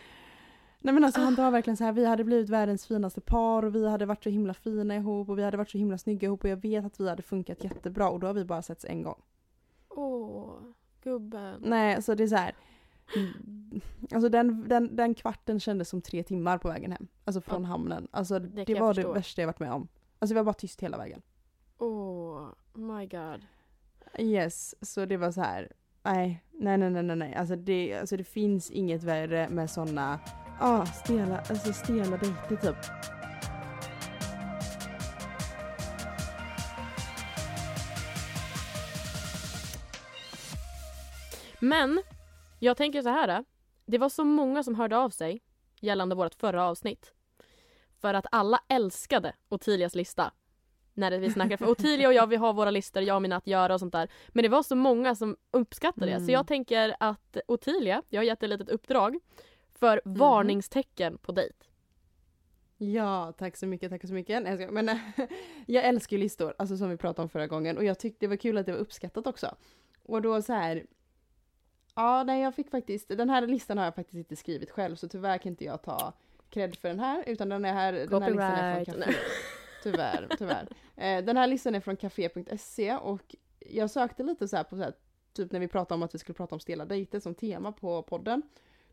[0.79, 1.37] Nej men alltså han Ah.
[1.37, 4.31] drar verkligen så här, vi hade blivit världens finaste par och vi hade varit så
[4.31, 7.01] himla fina ihop och vi hade varit så himla snygga ihop och jag vet att
[7.01, 9.23] vi hade funkat jättebra och då har vi bara setts en gång.
[9.89, 10.51] Åh,
[11.03, 11.61] gubben.
[11.65, 12.55] Nej alltså det är så här.
[13.17, 13.81] mm,
[14.13, 17.07] Alltså den, den, den kvarten kändes som tre timmar på vägen hem.
[17.25, 17.69] Alltså från Ja.
[17.69, 18.09] hamnen.
[18.11, 19.13] Alltså Det det, var det förstå.
[19.13, 19.89] värsta jag varit med om.
[20.19, 21.23] Alltså vi var bara tyst hela vägen.
[21.79, 23.47] Åh, my god.
[24.19, 25.73] Yes, så det var så här.
[26.03, 27.35] Nej, nej, nej, nej, nej, nej.
[27.35, 30.21] Alltså det, alltså det finns inget värre med såna,
[30.61, 32.77] ah, stela, alltså stela dejter typ.
[41.61, 42.03] Men,
[42.61, 43.45] jag tänker så här.
[43.87, 45.43] Det var så många som hörde av sig
[45.81, 47.13] gällande vårt förra avsnitt.
[48.01, 50.33] För att alla älskade Ottilias lista.
[50.95, 53.47] När vi snackade, för Ottilia och jag vi har våra listor, jag och mina att
[53.47, 54.09] göra och sånt där.
[54.29, 56.13] Men det var så många som uppskattade det.
[56.13, 56.27] Mm.
[56.27, 59.19] Så jag tänker att Ottilia, jag har gett dig ett litet uppdrag
[59.79, 61.55] för varningstecken på dejt.
[62.77, 64.73] Ja, tack så mycket, tack så mycket.
[64.73, 64.91] Men
[65.67, 67.77] jag älskar ju listor, alltså som vi pratade om förra gången.
[67.77, 69.55] Och jag tyckte det var kul att det var uppskattat också.
[70.03, 70.87] Och då så här.
[71.95, 75.09] Ja, nej jag fick faktiskt, den här listan har jag faktiskt inte skrivit själv så
[75.09, 76.13] tyvärr kan inte jag ta
[76.51, 77.25] cred för den här.
[77.27, 79.07] Utan den, är här, den här listan är från Copyright.
[79.07, 79.64] Café.
[79.85, 80.69] Tyvärr, tyvärr.
[80.97, 84.83] Eh, den här listan är från café.se och jag sökte lite så här på så
[84.83, 84.93] här,
[85.33, 88.03] typ när vi pratade om att vi skulle prata om stela dejter som tema på
[88.03, 88.43] podden.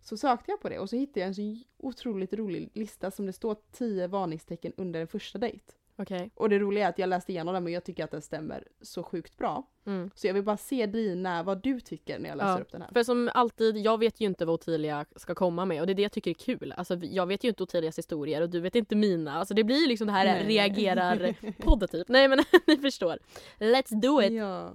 [0.02, 3.26] Så sökte jag på det och så hittade jag en så otroligt rolig lista som
[3.26, 5.74] det står 10 varningstecken under en första dejt.
[6.02, 6.32] Okej.
[6.36, 8.68] Och det roliga är att jag läste igenom den men jag tycker att den stämmer
[8.82, 9.68] så sjukt bra.
[9.86, 10.10] Mm.
[10.16, 12.82] Så jag vill bara se dina, vad du tycker när jag läser Ja, upp den
[12.82, 12.90] här.
[12.94, 15.96] För som alltid, jag vet ju inte vad Ottilia ska komma med och det är
[15.96, 16.74] det jag tycker är kul.
[16.78, 19.34] Alltså jag vet ju inte Ottilias historier och du vet inte mina.
[19.34, 20.46] Alltså det blir ju liksom det här Nej.
[20.48, 22.08] reagerar podden typ.
[22.08, 23.18] Nej men ni förstår.
[23.60, 24.32] Let's do it!
[24.32, 24.74] Ja.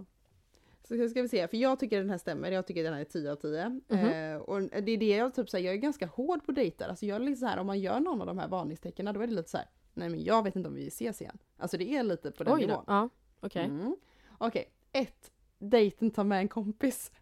[0.89, 3.05] Så ska vi se, för jag tycker den här stämmer, jag tycker den här är
[3.05, 3.81] 10 av 10.
[3.89, 3.99] Mhm.
[3.99, 6.89] Eh, och det är det jag typ säger, jag är ganska hård på dejter.
[6.89, 9.21] Alltså jag är lite så här, om man gör någon av de här varningstecknen då
[9.21, 9.67] är det lite så här,
[9.97, 11.39] nej men jag vet inte om vi ses igen.
[11.59, 12.85] Alltså det är lite på den Oj nivån.
[12.87, 13.09] Ja,
[13.41, 13.65] okej.
[13.65, 13.97] Mm.
[14.39, 15.31] Okej, ett.
[15.59, 17.13] Dejten tar med en kompis.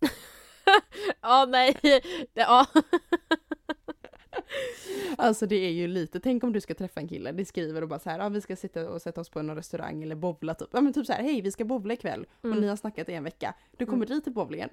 [1.20, 1.76] Ja nej.
[1.82, 2.66] Det, ja.
[5.18, 7.88] Alltså det är ju lite, tänk om du ska träffa en kille, det skriver och
[7.88, 10.54] bara så här, ja vi ska sitta och sätta oss på en restaurang eller bowla
[10.54, 10.68] typ.
[10.72, 12.58] Ja men typ så här, hej vi ska bowla ikväll och Mm.
[12.60, 13.54] ni har snackat i en vecka.
[13.76, 14.70] Du kommer dit till bowlingen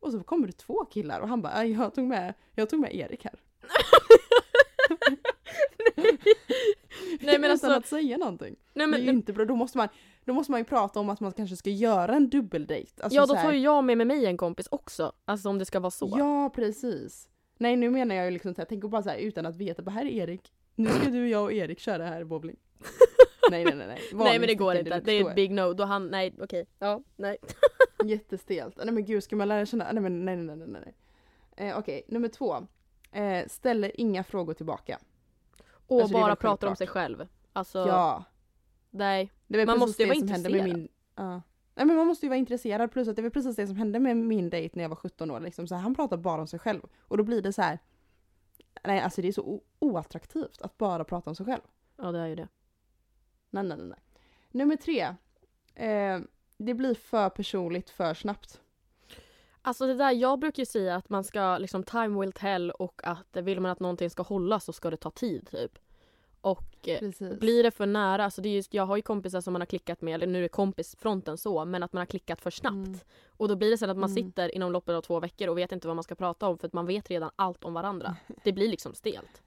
[0.00, 2.80] och så kommer det två killar och han bara, "Ja, jag tog med, jag tog
[2.80, 3.34] med Erik här.
[7.20, 7.72] Nej men Utan alltså.
[7.72, 8.56] att säga någonting.
[8.74, 9.88] Nej, det är ju men, inte bra, då måste man,
[10.24, 12.92] då måste man ju prata om att man kanske ska göra en dubbeldejt.
[13.02, 15.12] Alltså ja då tar ju jag med, med mig en kompis också.
[15.24, 16.14] Alltså om det ska vara så.
[16.18, 17.28] Ja, precis.
[17.58, 19.82] Nej, nu menar jag ju liksom så här, tänk bara så här utan att veta,
[19.82, 20.52] bara här är Erik.
[20.74, 22.56] Nu ska du, jag och Erik köra här bowling.
[23.50, 23.86] nej, nej, nej.
[23.86, 24.00] nej.
[24.12, 25.00] nej men det går inte.
[25.00, 25.72] Det är ett big no.
[25.72, 26.66] Då han, nej okej.
[26.78, 27.36] Ja, nej.
[28.04, 28.76] Jättestelt.
[28.76, 29.92] Nej men gud, ska man lära känna?
[29.92, 30.94] Nej men nej, nej, nej, nej.
[31.56, 32.56] Eh, Okej, nummer två.
[33.12, 34.98] Eh, ställer inga frågor tillbaka.
[35.86, 36.78] Och Alltså, är bara pratar om självklart.
[36.78, 37.28] sig själv.
[37.52, 38.24] Alltså, Ja.
[38.90, 39.32] nej.
[39.66, 40.76] Man måste ju vara hände med intresserad.
[40.78, 40.88] min...
[41.14, 41.42] Ja.
[41.74, 43.98] Nej men man måste ju vara intresserad plus att det var precis det som hände
[44.00, 45.40] med min dejt när jag var 17 år.
[45.40, 45.66] Liksom.
[45.66, 46.80] Så han pratar bara om sig själv.
[47.00, 47.78] Och då blir det så här.
[48.84, 51.60] Nej alltså det är så oattraktivt att bara prata om sig själv.
[51.96, 52.48] Ja det är ju det.
[53.50, 53.86] Nej nej nej.
[53.86, 53.98] nej.
[54.50, 55.00] Nummer tre.
[55.74, 56.20] Eh,
[56.56, 58.60] det blir för personligt för snabbt.
[59.66, 63.00] Alltså det där, jag brukar ju säga att man ska liksom time will tell och
[63.04, 65.78] att vill man att någonting ska hålla så ska det ta tid typ.
[66.40, 67.38] Och eh, Precis.
[67.40, 69.66] blir det för nära, alltså det är just, jag har ju kompisar som man har
[69.66, 72.74] klickat med, eller nu är det kompisfronten så, men att man har klickat för snabbt.
[72.86, 72.98] Mm.
[73.30, 74.24] Och då blir det sen att man Mm.
[74.24, 76.66] sitter inom loppet av två veckor och vet inte vad man ska prata om för
[76.66, 78.16] att man vet redan allt om varandra.
[78.44, 79.42] Det blir liksom stelt.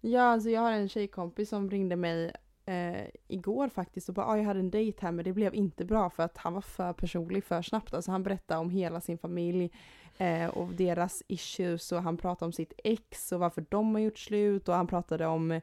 [0.00, 2.32] Ja alltså jag har en tjejkompis som ringde mig
[2.66, 5.84] eh, igår faktiskt och bara ah, jag hade en dejt här men det blev inte
[5.84, 7.94] bra för att han var för personlig för snabbt.
[7.94, 9.70] Alltså han berättade om hela sin familj
[10.18, 14.18] eh, och deras issues och han pratade om sitt ex och varför de har gjort
[14.18, 15.60] slut och han pratade om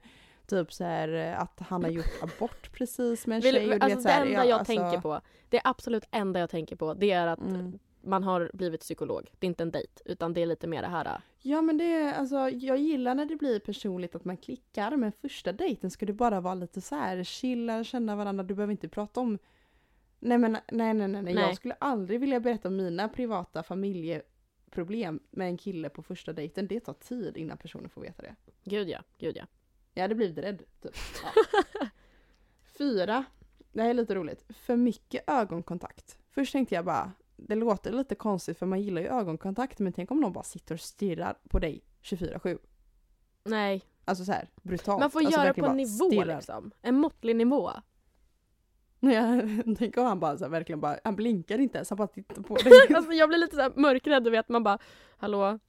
[0.48, 3.68] typ så här att han har gjort abort precis med en Vill, tjej.
[3.68, 6.94] Du alltså det enda ja, jag alltså, tänker på, det absolut enda jag tänker på
[6.94, 7.80] det är att Mm.
[8.10, 9.30] Man har blivit psykolog.
[9.40, 11.06] Det är inte en dejt utan det är lite mer det här.
[11.06, 14.96] äh, Ja men det är, alltså jag gillar när det blir personligt att man klickar
[14.96, 18.72] men första dejten ska det bara vara lite så här chilla, känna varandra, du behöver
[18.72, 19.38] inte prata om
[20.20, 21.34] Nej men nej nej nej, nej.
[21.34, 21.44] Nej.
[21.44, 26.68] jag skulle aldrig vilja berätta om mina privata familjeproblem med en kille på första dejten.
[26.68, 28.36] Det tar tid innan personen får veta det.
[28.64, 29.46] Gud ja, gud ja.
[29.94, 30.96] Jag hade blivit rädd typ.
[31.24, 31.88] Ja.
[32.78, 33.26] Fyra,
[33.72, 36.18] det här är lite roligt, för mycket ögonkontakt.
[36.30, 37.12] Först tänkte jag bara,
[37.48, 40.76] det låter lite konstigt för man gillar ju ögonkontakt men tänk om någon bara sitter
[40.76, 42.58] och stirrar på dig 24-7.
[43.44, 45.00] Nej, Alltså så här brutalt.
[45.00, 46.36] man får alltså, göra verkligen på en nivå stirrar.
[46.36, 46.72] liksom.
[46.82, 47.72] En måttlig nivå.
[49.00, 49.42] Ja,
[49.78, 52.42] tänk om han bara så här, verkligen bara, han blinkar inte ens, han bara tittar
[52.44, 52.74] på dig.
[52.96, 54.80] alltså jag blir lite så här mörkrädd du vet, man bara
[55.18, 55.60] hallå?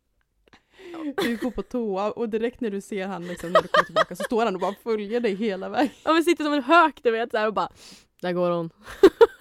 [1.22, 4.16] Du går på toa och direkt när du ser han liksom, när du kommer tillbaka
[4.16, 5.92] så står han och bara följer dig hela vägen.
[6.04, 7.68] Ja men sitter som en hök du vet så här, och bara
[8.22, 8.70] där går hon.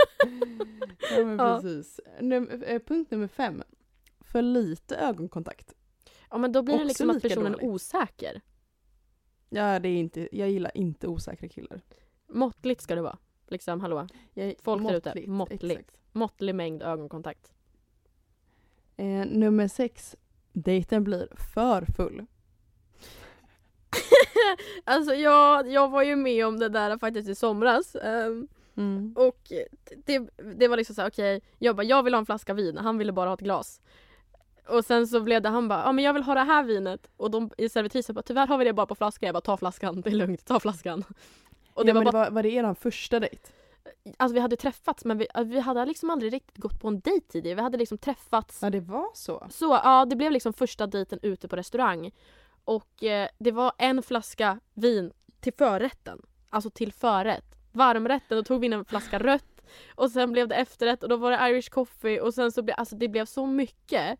[1.17, 1.99] Ja men precis.
[2.19, 3.63] Num- eh, punkt nummer fem.
[4.19, 5.73] För lite ögonkontakt.
[6.29, 8.41] Ja men då blir det Också liksom att personen är osäker.
[9.49, 11.81] Ja det är inte, jag gillar inte osäkra killar.
[12.27, 13.17] Måttligt ska det vara.
[13.47, 14.07] Liksom hallå.
[14.33, 15.97] Jag, Folk där ute, måttligt, exakt.
[16.11, 17.53] Måttlig mängd ögonkontakt.
[18.97, 20.15] Eh, nummer sex.
[20.53, 22.25] Dejten blir för full.
[24.83, 27.95] Alltså jag, jag var ju med om det där faktiskt i somras.
[27.95, 28.47] ehm,
[28.79, 29.13] Mm.
[29.17, 29.51] och
[30.05, 30.19] det,
[30.55, 32.97] det var liksom så här, okej, jag bara, jag vill ha en flaska vin, han
[32.97, 33.81] ville bara ha ett glas.
[34.67, 37.09] Och sen så blev det, han bara, ja men jag vill ha det här vinet.
[37.17, 39.25] Och de i servitrisen bara, tyvärr har vi det bara på flaska.
[39.25, 41.03] Jag bara, ta flaskan, det är lugnt, ta flaskan.
[41.73, 43.51] Och det ja, var bara, var, var det eran första dejt?
[44.17, 47.27] alltså vi hade träffats men vi, vi hade liksom aldrig riktigt gått på en dejt
[47.27, 47.55] tidigare.
[47.55, 48.59] Vi hade liksom träffats.
[48.61, 49.47] Ja det var så.
[49.49, 52.11] Så ja, det blev liksom första dejten ute på restaurang.
[52.63, 56.21] Och eh, det var en flaska vin till förrätten.
[56.49, 57.55] Alltså till förrätt.
[57.71, 59.61] Varmrätten, då tog vi in en flaska rött.
[59.95, 62.75] Och sen blev det efterrätt och då var det Irish coffee och sen så blev,
[62.77, 64.19] alltså det blev så mycket.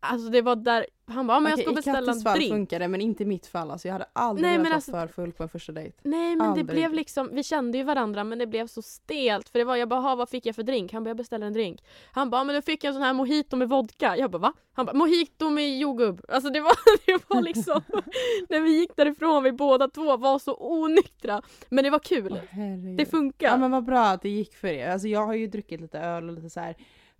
[0.00, 2.52] Alltså det var där, han bara, men jag ska beställa en drink.
[2.52, 3.70] funkar det men inte i mitt fall.
[3.70, 5.98] Alltså, jag hade aldrig Nej, velat men vara alltså- för full på en första dejt.
[6.02, 6.66] Nej men Aldrig.
[6.66, 9.76] det blev liksom, vi kände ju varandra men det blev så stelt för det var
[9.76, 10.92] jag bara, "Ha, vad fick jag för drink?
[10.92, 11.84] Han bara, jag beställer en drink.
[12.12, 14.16] Han bara, men då fick jag en sån här mojito med vodka.
[14.16, 14.52] Jag bara, va?
[14.72, 16.20] Han bara, mojito med jordgubb.
[16.28, 16.72] Alltså det var,
[17.06, 17.80] det var liksom,
[18.48, 21.42] när vi gick därifrån vi båda två var så onyktra.
[21.68, 22.40] Men det var kul.
[22.50, 22.96] Herregud.
[22.96, 23.48] Det funkar.
[23.48, 24.90] Ja men vad bra att det gick för er.
[24.90, 26.74] Alltså jag har ju druckit lite öl och lite så här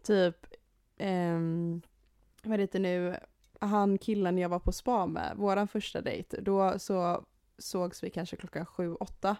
[0.07, 0.37] typ,
[0.99, 1.83] ehm,
[2.43, 3.17] vad heter nu,
[3.61, 7.25] han killen jag var på spa med, våran första dejt, då så
[7.59, 9.37] sågs vi kanske klockan sju, åtta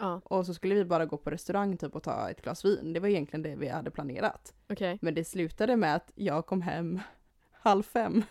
[0.00, 2.92] Ja, och så skulle vi bara gå på restaurang typ och ta ett glas vin.
[2.92, 4.54] Det var egentligen det vi hade planerat.
[4.68, 4.98] okej.
[5.02, 7.00] Men det slutade med att jag kom hem
[7.52, 8.22] halv fem.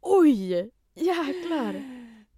[0.00, 0.70] Oj!
[0.94, 1.82] Jäklar!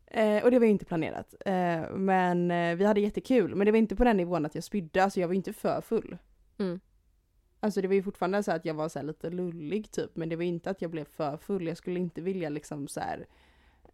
[0.06, 1.34] Eh, och det var ju inte planerat.
[1.46, 3.54] Eh, men eh, vi hade jättekul.
[3.54, 5.80] Men det var inte på den nivån att jag spydde, alltså jag var inte för
[5.80, 6.18] full.
[6.58, 6.80] Mm.
[7.60, 10.28] Alltså det var ju fortfarande så att jag var så här lite lullig typ, men
[10.28, 11.66] det var inte att jag blev för full.
[11.66, 13.26] Jag skulle inte vilja liksom så här.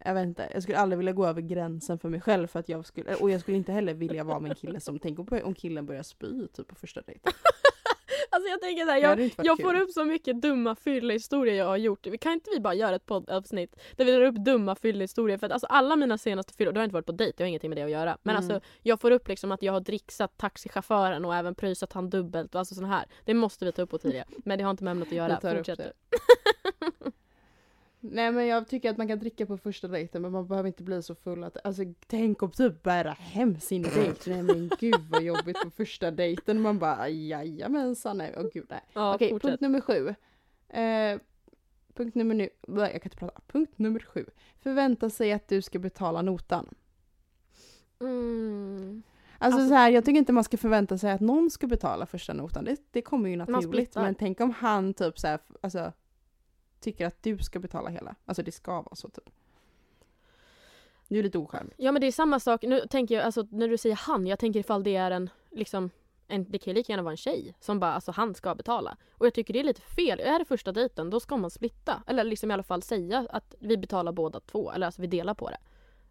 [0.05, 2.69] Jag vet inte, jag skulle aldrig vilja gå över gränsen för mig själv för att
[2.69, 5.39] jag skulle, och jag skulle inte heller vilja vara med en kille som, tänk på
[5.43, 7.33] om killen börjar spy typ på första dejten.
[8.29, 12.07] Alltså jag tänker såhär, jag, jag får upp så mycket dumma fyllehistorier jag har gjort.
[12.21, 15.37] Kan inte vi bara göra ett poddavsnitt där vi drar upp dumma fyllehistorier?
[15.37, 17.43] För att alltså alla mina senaste fyllor, då har jag inte varit på dejt, det
[17.43, 18.17] har ingenting med det att göra.
[18.23, 18.49] Men Mm.
[18.51, 22.55] alltså jag får upp liksom att jag har dricksat taxichauffören och även pröjsat han dubbelt
[22.55, 23.05] och alltså sån här.
[23.25, 24.25] Det måste vi ta upp på tidigare.
[24.37, 25.35] Men det har inte med ämnet att göra.
[25.35, 25.93] Vi tar upp Fortsätt det.
[27.99, 30.83] Nej men jag tycker att man kan dricka på första dejten men man behöver inte
[30.83, 34.33] bli så full att, alltså tänk om typ bära hem sin dejt.
[34.33, 36.61] Nej men gud vad jobbigt på första dejten.
[36.61, 38.81] Man bara jajamensan, nej åh gud nej.
[38.93, 39.49] Ja, Okej, fortsätt.
[39.51, 40.07] punkt nummer sju.
[40.69, 41.19] Eh,
[41.93, 43.41] punkt nummer nu, jag kan inte prata.
[43.47, 44.25] Punkt nummer sju.
[44.59, 46.67] Förvänta sig att du ska betala notan.
[48.01, 49.03] Mm.
[49.39, 52.05] Alltså, Alltså- så här, jag tycker inte man ska förvänta sig att någon ska betala
[52.05, 52.65] första notan.
[52.65, 53.95] Det, det kommer ju naturligt.
[53.95, 55.91] Men tänk om han typ så här, alltså,
[56.79, 58.15] tycker att du ska betala hela.
[58.25, 59.29] Alltså det ska vara så typ.
[61.07, 61.75] Det är lite ocharmigt.
[61.77, 64.39] Ja men det är samma sak, nu tänker jag alltså när du säger han, jag
[64.39, 65.89] tänker ifall det är en liksom
[66.27, 68.97] en, det kan ju lika gärna vara en tjej som bara alltså han ska betala.
[69.11, 70.19] Och jag tycker det är lite fel.
[70.19, 72.03] Är det första dejten då ska man splitta.
[72.07, 74.71] Eller liksom i alla fall säga att vi betalar båda två.
[74.71, 75.57] Eller alltså vi delar på det.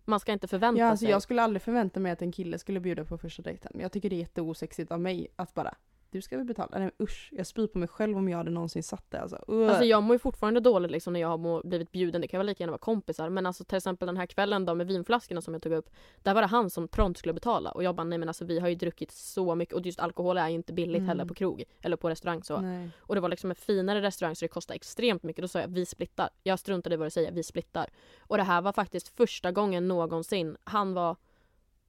[0.05, 1.11] Man ska inte förvänta Ja, alltså, sig.
[1.11, 3.73] jag skulle aldrig förvänta mig att en kille skulle bjuda på första dejten.
[3.81, 5.75] Jag tycker det är jätteosexigt av mig att bara
[6.17, 6.79] du ska väl betala.
[6.79, 9.45] Nej usch, jag spyr på mig själv om jag hade någonsin satt det alltså.
[9.53, 9.69] Uh.
[9.69, 12.21] Alltså jag mår ju fortfarande dåligt liksom när jag har blivit bjuden.
[12.21, 13.29] Det kan väl lika gärna vara kompisar.
[13.29, 15.91] Men alltså till exempel den här kvällen då med vinflaskorna som jag tog upp.
[16.23, 17.71] Där var det han som prompt skulle betala.
[17.71, 19.75] Och jag bara nej men alltså vi har ju druckit så mycket.
[19.75, 21.09] Och just alkohol är ju inte billigt Mm.
[21.09, 21.65] heller på krog.
[21.81, 22.61] Eller på restaurang så.
[22.61, 22.89] Nej.
[22.99, 25.43] Och det var liksom en finare restaurang så det kostade extremt mycket.
[25.43, 26.29] Då sa jag vi splittar.
[26.43, 27.91] Jag struntade i vad du säger, vi splittar.
[28.21, 31.17] Och det här var faktiskt första gången någonsin han var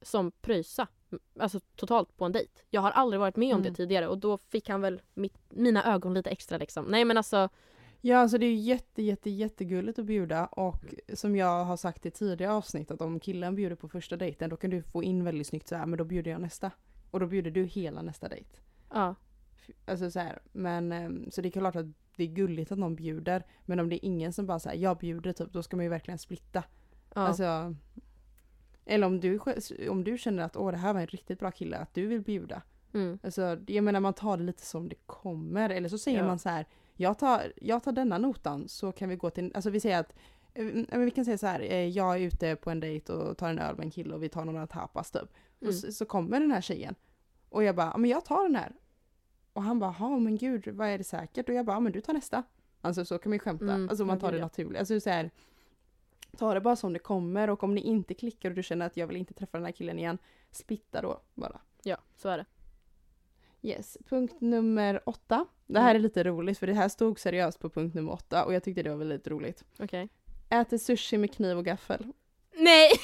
[0.02, 0.86] som pröjsa.
[1.38, 2.52] Alltså totalt på en dejt.
[2.70, 3.72] Jag har aldrig varit med om Mm.
[3.72, 6.84] det tidigare och då fick han väl mitt, mina ögon lite extra liksom.
[6.84, 7.48] Nej men alltså
[8.00, 12.10] Ja, alltså det är jätte, jätte, jättegulligt att bjuda och som jag har sagt i
[12.10, 15.46] tidigare avsnitt att om killen bjuder på första dejten då kan du få in väldigt
[15.46, 16.70] snyggt så här, men då bjuder jag nästa.
[17.10, 18.50] Och då bjuder du hela nästa dejt.
[18.94, 19.14] ja.
[19.86, 21.86] Alltså så här, men ehm, så det är klart att
[22.16, 24.98] det är gulligt att någon bjuder, men om det är ingen som bara säger jag
[24.98, 26.64] bjuder typ, då ska man ju verkligen splitta.
[27.14, 27.20] ja.
[27.20, 27.74] Alltså,
[28.88, 29.38] eller om du,
[29.90, 32.20] om du känner att åh det här var en riktigt bra kille, att du vill
[32.20, 32.62] bjuda.
[32.94, 33.18] mm.
[33.22, 35.70] Alltså, jag menar man tar det lite som det kommer.
[35.70, 36.26] Eller så säger Ja.
[36.26, 39.70] man så här, jag tar, jag tar denna notan så kan vi gå till, alltså
[39.70, 40.12] vi säger att,
[40.54, 43.36] eh, men vi kan säga så här, eh, jag är ute på en dejt och
[43.36, 45.22] tar en öl med en kille och vi tar några tapas typ.
[45.22, 45.68] Mm.
[45.68, 46.94] Och så, så kommer den här tjejen.
[47.48, 48.72] Och jag bara, men jag tar den här.
[49.52, 51.48] Och han bara, ja men gud vad är det säkert?
[51.48, 52.42] Och jag bara, men du tar nästa.
[52.80, 53.64] Alltså så kan man ju skämta.
[53.64, 54.78] Mm, alltså man tar det naturligt.
[54.78, 55.30] Alltså så här,
[56.36, 58.96] ta det bara som det kommer och om ni inte klickar och du känner att
[58.96, 60.18] jag vill inte träffa den här killen igen,
[60.50, 61.60] splitta då bara.
[61.82, 62.44] ja, så är det.
[63.62, 65.46] Yes, punkt nummer åtta.
[65.66, 66.00] Det här Mm.
[66.00, 68.82] är lite roligt för det här stod seriöst på punkt nummer åtta och jag tyckte
[68.82, 69.64] det var väldigt roligt.
[69.78, 70.08] Okej.
[70.48, 72.06] Äter sushi med kniv och gaffel.
[72.56, 72.90] Nej!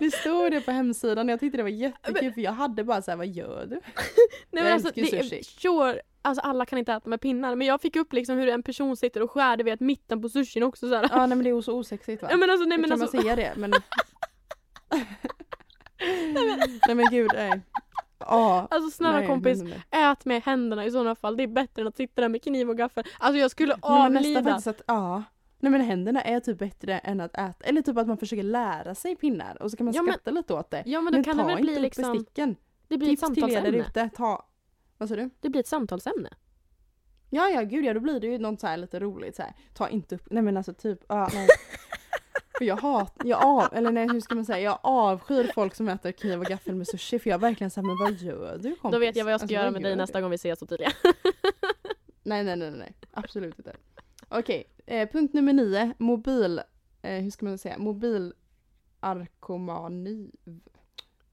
[0.00, 3.02] Det stod det på hemsidan och jag tyckte det var jättekul för jag hade bara
[3.02, 3.74] så här, vad gör du?
[3.76, 3.80] Nej
[4.50, 5.44] Jag men alltså, älskar ju det är, sushi.
[5.44, 8.62] sure, alltså alla kan inte äta med pinnar men jag fick upp liksom hur en
[8.62, 11.08] person sitter och skär vid mitten på sushin också såhär.
[11.10, 12.28] Ja nej men det är så osexigt va?
[12.30, 13.16] Ja men alltså nej men kan alltså.
[13.16, 13.52] man säga det?
[13.56, 13.72] Men...
[16.86, 17.60] nej men gud nej.
[18.18, 18.68] Ja.
[18.70, 20.12] Alltså snälla nej, kompis, nej, nej, nej.
[20.12, 21.36] ät med händerna i sådana fall.
[21.36, 23.04] Det är bättre än att sitta där med kniv och gaffel.
[23.18, 24.42] Alltså jag skulle Nej, men nästan avlida.
[24.42, 25.22] faktiskt att, ja.
[25.58, 27.64] Nej men händerna är typ bättre än att äta.
[27.64, 30.30] Eller typ att man försöker lära sig pinnar och så kan man Ja, men- skratta
[30.30, 30.82] lite åt det.
[30.86, 32.56] Ja men då kan det ta väl inte bli liksom, besticken.
[32.88, 33.78] det blir ett Tips till er samtalsämne.
[33.78, 34.10] ute.
[34.16, 34.46] Ta...
[34.98, 35.30] Vad sa du?
[35.40, 36.30] Det blir ett samtalsämne.
[37.30, 39.52] Ja ja gud ja då blir det ju något så här lite roligt så här.
[39.74, 41.48] Ta inte upp, nej men alltså typ, ja nej.
[42.58, 45.88] För jag hat, jag av, eller nej hur ska man säga, jag avskyr folk som
[45.88, 48.76] äter kniv och gaffel med sushi för jag är verkligen såhär, men vad gör du
[48.76, 48.92] kompis?
[48.94, 50.66] Då vet jag vad jag ska Alltså, göra med dig nästa gång vi ses så
[50.66, 50.92] tydligen.
[52.22, 52.92] Nej, nej, nej, nej.
[53.12, 53.72] Absolut inte.
[54.28, 55.92] Okej, eh, punkt nummer nio.
[55.98, 56.60] Mobil...
[57.02, 57.78] Eh, hur ska man säga?
[57.78, 60.30] Mobilarkomani.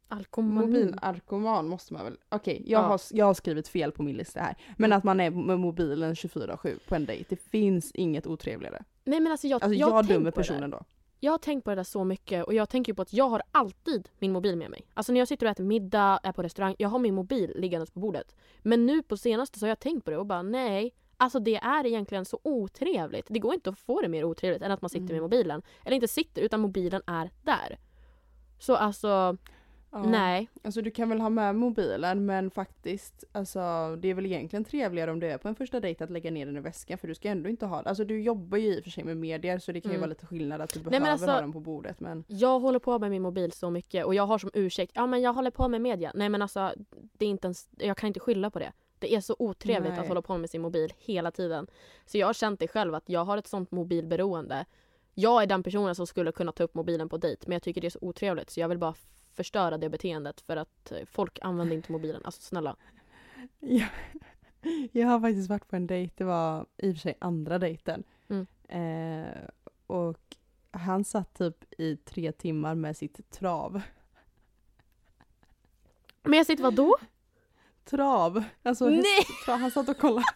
[0.07, 0.67] Alkomani.
[0.67, 2.17] Mobilarkoman måste man väl...
[2.29, 2.87] Okej, jag, Ja.
[2.87, 4.55] har, jag har skrivit fel på min lista här.
[4.77, 7.25] Men att man är med mobilen 24-7 på en dejt.
[7.29, 8.83] Det finns inget otrevligare.
[9.03, 10.83] Nej men alltså jag, Alltså jag, jag, dömer personen då.
[11.19, 13.41] Jag har tänkt på det där så mycket och jag tänker på att jag har
[13.51, 14.81] alltid min mobil med mig.
[14.93, 17.91] Alltså när jag sitter och äter middag, är på restaurang, jag har min mobil liggandes
[17.91, 18.35] på bordet.
[18.61, 21.55] Men nu på senaste så har jag tänkt på det och bara nej, alltså det
[21.55, 23.25] är egentligen så otrevligt.
[23.29, 25.13] Det går inte att få det mer otrevligt än att man sitter Mm.
[25.15, 25.61] med mobilen.
[25.85, 27.77] Eller inte sitter, utan mobilen är där.
[28.59, 29.37] Så alltså,
[29.95, 30.03] Ja.
[30.03, 30.49] nej.
[30.63, 33.59] Alltså du kan väl ha med mobilen men faktiskt, alltså
[33.99, 36.45] det är väl egentligen trevligare om du är på en första dejt att lägga ner
[36.45, 38.83] den i väskan för du ska ändå inte ha Alltså du jobbar ju i och
[38.83, 40.01] för sig med medier så det kan ju Mm.
[40.01, 42.79] vara lite skillnad att du men behöver alltså- ha den på bordet men Jag håller
[42.79, 45.51] på med min mobil så mycket och jag har som ursäkt, ja men jag håller
[45.51, 46.11] på med media.
[46.15, 46.73] Nej men alltså,
[47.13, 48.71] det är inte ens, jag kan inte skylla på det.
[49.13, 50.01] Det är så otrevligt Nej.
[50.01, 51.67] att hålla på med sin mobil hela tiden.
[52.05, 54.65] Så jag har känt det själv att jag har ett sånt mobilberoende.
[55.13, 57.81] Jag är den personen som skulle kunna ta upp mobilen på dejt men jag tycker
[57.81, 58.93] det är så otrevligt så jag vill bara
[59.33, 62.21] förstöra det beteendet för att eh, folk använder inte mobilen.
[62.25, 62.75] Alltså snälla.
[63.59, 63.89] jag,
[64.91, 68.03] jag har faktiskt varit på en dejt, det var i och för sig andra dejten.
[68.29, 68.47] Mm.
[68.67, 69.37] Eh,
[69.87, 70.37] och
[70.71, 73.81] han satt typ i tre timmar med sitt trav.
[76.23, 76.97] Men jag sitter vadå?
[77.85, 78.43] Trav!
[78.63, 79.03] Alltså Nej!
[79.45, 80.25] Tra- Han satt och kollade.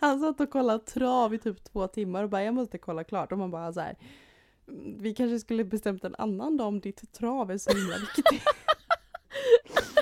[0.00, 3.32] Han satt och kollade trav i typ två timmar och bara jag måste kolla klart
[3.32, 3.96] och man bara så här.
[4.68, 8.42] "Mm, Vi kanske skulle bestämt en annan dag om ditt trav är så himla viktigt.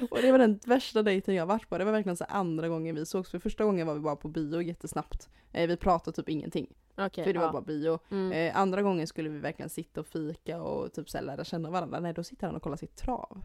[0.11, 1.79] och det var den värsta dejten jag varit på.
[1.79, 3.31] Det var verkligen så andra gången vi sågs.
[3.31, 5.29] För första gången var vi bara på bio jättesnabbt.
[5.53, 6.67] Eh, vi pratade typ ingenting.
[6.97, 7.53] Okej, för det var ja.
[7.53, 7.99] bara bio.
[8.11, 8.33] Mm.
[8.33, 12.01] Eh, andra gången skulle vi verkligen sitta och fika och typ så lära känna varandra.
[12.01, 13.41] Nej då sitter han och kollar sitt trav.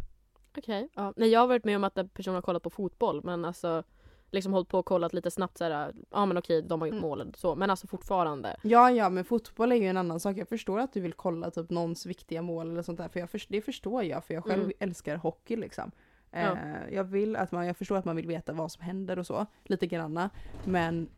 [0.58, 0.90] Okej.
[0.96, 1.14] Ja.
[1.18, 3.84] Nej, jag har varit med om att en person har kollat på fotboll men alltså
[4.32, 6.94] liksom hållit på och kollat lite snabbt så här, ja men okej de har gjort
[6.94, 7.02] Mm.
[7.02, 8.58] mål eller så men alltså fortfarande.
[8.64, 10.38] Ja, ja, men fotboll är ju en annan sak.
[10.38, 13.08] Jag förstår att du vill kolla typ någons viktiga mål eller sånt där.
[13.08, 14.74] För jag för, det förstår jag, för jag själv Mm.
[14.80, 15.92] älskar hockey liksom.
[16.32, 16.40] Ja.
[16.40, 19.28] Eh, jag, vill att man, jag förstår att man vill veta vad som händer och
[19.28, 20.30] så, lite granna.
[20.66, 21.10] Men,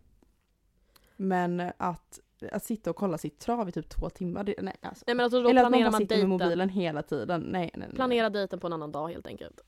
[1.17, 2.19] men att,
[2.51, 5.03] att sitta och kolla sitt trav i typ två timmar, det, nej alltså.
[5.07, 6.47] Nej men alltså då Eller att man bara man sitter med dejten.
[6.47, 7.41] mobilen hela tiden.
[7.41, 7.95] Nej, nej, nej.
[7.95, 9.61] Planera dejten på en annan dag helt enkelt.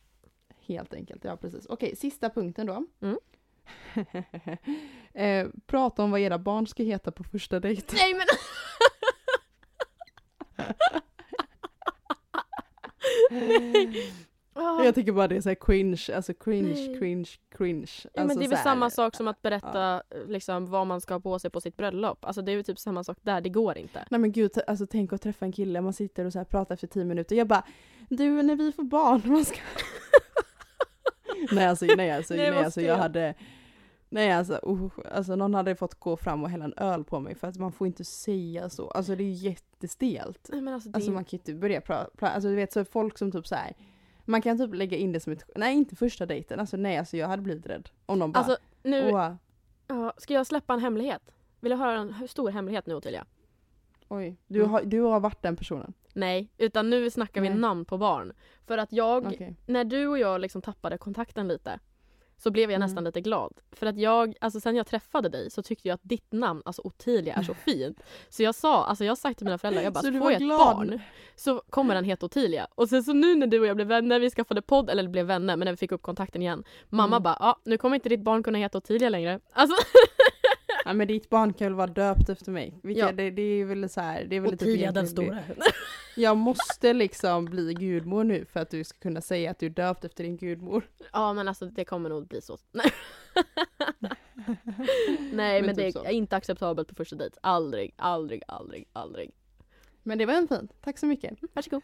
[0.59, 1.65] Helt enkelt, ja precis.
[1.65, 2.85] Okej, sista punkten då.
[3.01, 3.17] Mm.
[5.13, 7.97] eh, prata om vad era barn ska heta på första dejten.
[7.99, 8.25] Nej men
[14.57, 14.83] Ah.
[14.83, 16.99] Jag tycker bara det är så här cringe, alltså cringe, Nej.
[16.99, 17.91] cringe, cringe.
[18.03, 21.01] Ja, men alltså det är väl här- samma sak som att berätta liksom, vad man
[21.01, 22.25] ska ha på sig på sitt bröllop.
[22.25, 24.05] Alltså det är ju typ samma sak där, det går inte.
[24.09, 26.73] Nej men gud, alltså tänk att träffa en kille, man sitter och så här pratar
[26.73, 27.35] efter tio minuter.
[27.35, 27.63] Jag bara,
[28.09, 29.59] du när vi får barn, man ska...
[31.51, 33.33] nej alltså, nej alltså, Nej, nej, alltså jag hade...
[34.09, 37.35] Nej alltså, uh, alltså någon hade fått gå fram och hälla en öl på mig
[37.35, 38.87] för att man får inte säga så.
[38.87, 40.49] Alltså det är jättestelt.
[40.51, 40.95] Nej, men alltså, det...
[40.95, 43.55] Alltså man kan ju inte börja prata, alltså du vet så folk som typ så
[43.55, 43.73] här.
[44.25, 47.17] Man kan typ lägga in det som ett, nej inte första dejten, alltså nej alltså
[47.17, 47.89] jag hade blivit rädd.
[48.05, 49.33] Om någon bara, alltså nu, åh,
[49.87, 51.21] ja, ska jag släppa en hemlighet?
[51.59, 53.25] Vill du höra en stor hemlighet nu Ottilia?
[54.07, 54.71] oj, du, Mm.
[54.71, 55.93] har, du har varit den personen.
[56.13, 57.57] Nej, utan nu snackar vi Nej.
[57.57, 58.33] namn på barn.
[58.67, 59.55] För att jag, Okej.
[59.65, 61.79] när du och jag liksom tappade kontakten lite
[62.37, 62.85] så blev jag Mm.
[62.85, 63.53] nästan lite glad.
[63.71, 66.81] För att jag, alltså sen jag träffade dig så tyckte jag att ditt namn, alltså
[66.85, 67.99] Ottilia, är så fint.
[68.29, 70.59] Så jag sa, alltså jag sagt till mina föräldrar, jag bara, får jag ett glad?
[70.77, 71.01] barn
[71.35, 72.67] så kommer den heta Ottilia.
[72.75, 75.25] Och sen så nu när du och jag blev vänner, vi skaffade podd, eller blev
[75.25, 76.63] vänner, men när vi fick upp kontakten igen.
[76.89, 77.23] Mamma Mm.
[77.23, 79.39] bara, ja nu kommer inte ditt barn kunna heta Ottilia längre.
[79.53, 79.75] Alltså
[80.85, 82.79] Ja men ditt barn kan väl vara döpt efter mig?
[82.83, 83.11] Vilka, Ja.
[83.11, 85.35] det, det är väl så här, det är väl lite Ottilia den stora.
[85.47, 85.55] det.
[86.15, 89.69] Jag måste liksom bli gudmor nu för att du ska kunna säga att du är
[89.69, 90.89] döpt efter din gudmor.
[91.13, 92.57] Ja men alltså det kommer nog bli så.
[92.71, 92.91] Nej,
[95.33, 96.03] Nej men, Men det typ så.
[96.03, 97.37] är inte acceptabelt på första dejt.
[97.41, 99.31] Aldrig, aldrig, aldrig, aldrig.
[100.03, 101.37] Men det var en fint, tack så mycket.
[101.53, 101.81] Varsågod.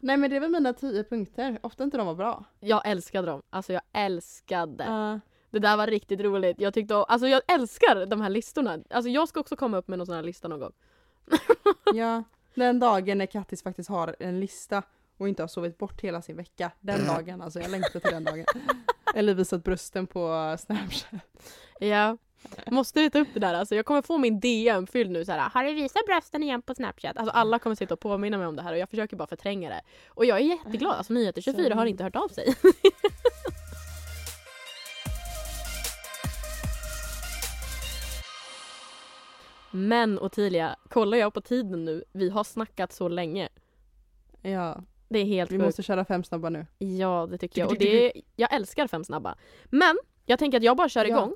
[0.00, 2.44] Nej men det var mina tio punkter, ofta inte de var bra.
[2.60, 3.42] Jag älskade dem.
[3.50, 4.84] Alltså jag älskade.
[4.84, 5.20] Ja.
[5.54, 6.60] Det där var riktigt roligt.
[6.60, 8.78] Jag tyckte, alltså jag älskar de här listorna.
[8.90, 10.72] Alltså jag ska också komma upp med någon sån här lista någon gång.
[11.94, 12.22] ja,
[12.54, 14.82] den dagen när Kattis faktiskt har en lista
[15.16, 16.70] och inte har sovit bort hela sin vecka.
[16.80, 18.44] Den dagen, alltså jag längtar till den dagen.
[19.14, 21.20] Eller visat brösten på Snapchat.
[21.80, 22.16] Ja.
[22.66, 23.54] Måste vi ta upp det där?
[23.54, 25.50] Alltså jag kommer få min DM fylld nu så här.
[25.50, 27.16] Har du visat brösten igen på Snapchat?
[27.16, 29.68] Alltså alla kommer sitta och påminna mig om det här och jag försöker bara förtränga
[29.68, 29.80] det.
[30.08, 30.92] Och jag är jätteglad.
[30.92, 32.54] Alltså Nyheter 24 har inte hört av sig.
[39.76, 43.48] Men Ottilia, kollar jag på tiden nu, vi har snackat så länge.
[44.42, 45.64] Ja, Det är helt vi sjukt.
[45.66, 46.66] måste köra fem snabba nu.
[46.78, 47.70] Ja, det tycker jag.
[47.70, 49.34] Och det, jag älskar fem snabba.
[49.64, 51.16] Men Jag tänker att jag bara kör Ja.
[51.16, 51.34] igång.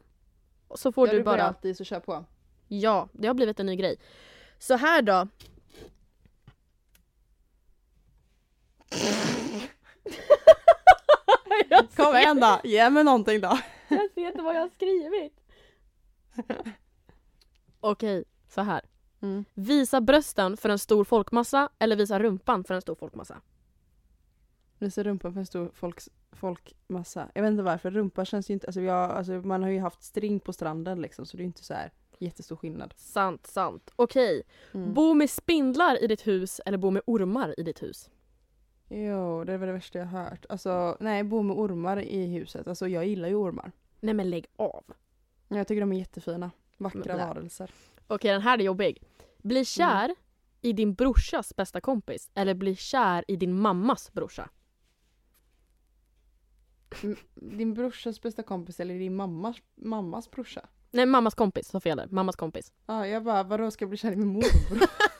[0.74, 1.43] Så får Ja, du bara...
[1.43, 2.24] alltid så kör på.
[2.68, 3.97] Ja, det har blivit en ny grej.
[4.59, 5.12] Så här då.
[11.68, 13.59] jag, Kom igen då, ge mig någonting då.
[13.89, 15.41] jag ser inte vad jag har skrivit.
[17.80, 18.80] Okej, så här.
[19.20, 19.44] Mm.
[19.54, 23.40] Visa brösten för en stor folkmassa eller visa rumpan för en stor folkmassa.
[24.78, 27.28] Visa rumpan för en stor folks, folkmassa.
[27.34, 30.02] Jag vet inte varför, rumpa känns ju inte, alltså, jag, alltså man har ju haft
[30.02, 32.94] string på stranden liksom så det är inte så här jättestor skillnad.
[32.96, 33.92] Sant, sant.
[33.96, 34.42] Okej.
[34.74, 34.94] Mm.
[34.94, 38.10] Bo med spindlar i ditt hus eller bo med ormar i ditt hus?
[38.88, 40.46] Jo, det var det värsta jag hört.
[40.48, 42.68] Alltså, nej, bo med ormar i huset.
[42.68, 43.72] Alltså jag gillar ju ormar.
[44.00, 44.84] Nej men lägg av.
[45.48, 46.50] Jag tycker de är jättefina.
[46.78, 47.70] Vackra varelser.
[48.06, 49.02] Okej, den här är jobbig.
[49.38, 50.14] Bli kär
[50.60, 54.48] i din brorsas bästa kompis eller bli kär i din mammas brorsa.
[57.34, 60.68] Din brorsas bästa kompis eller din mammas, mammas brorsa?
[60.90, 61.68] Nej, mammas kompis.
[61.68, 62.08] Så fel där.
[62.10, 62.72] Mammas kompis.
[62.86, 64.88] Ja, jag bara, vadå ska jag bli kär i min morbror?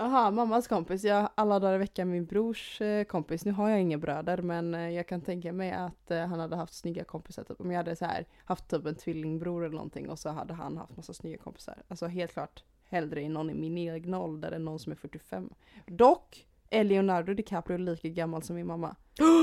[0.00, 1.04] Jaha, mammas kompis.
[1.04, 3.44] Jag alla dagar i veckan min brors eh, kompis.
[3.44, 6.56] Nu har jag inga bröder men eh, jag kan tänka mig att eh, han hade
[6.56, 7.44] haft snygga kompisar.
[7.44, 7.60] Typ.
[7.60, 10.76] Om jag hade så här, haft typ en tvillingbror eller någonting och så hade han
[10.76, 11.82] haft massa snygga kompisar.
[11.88, 15.50] Alltså helt klart hellre i någon i min egna ålder än någon som är 45.
[15.86, 18.96] Dock är Leonardo DiCaprio lika gammal som min mamma.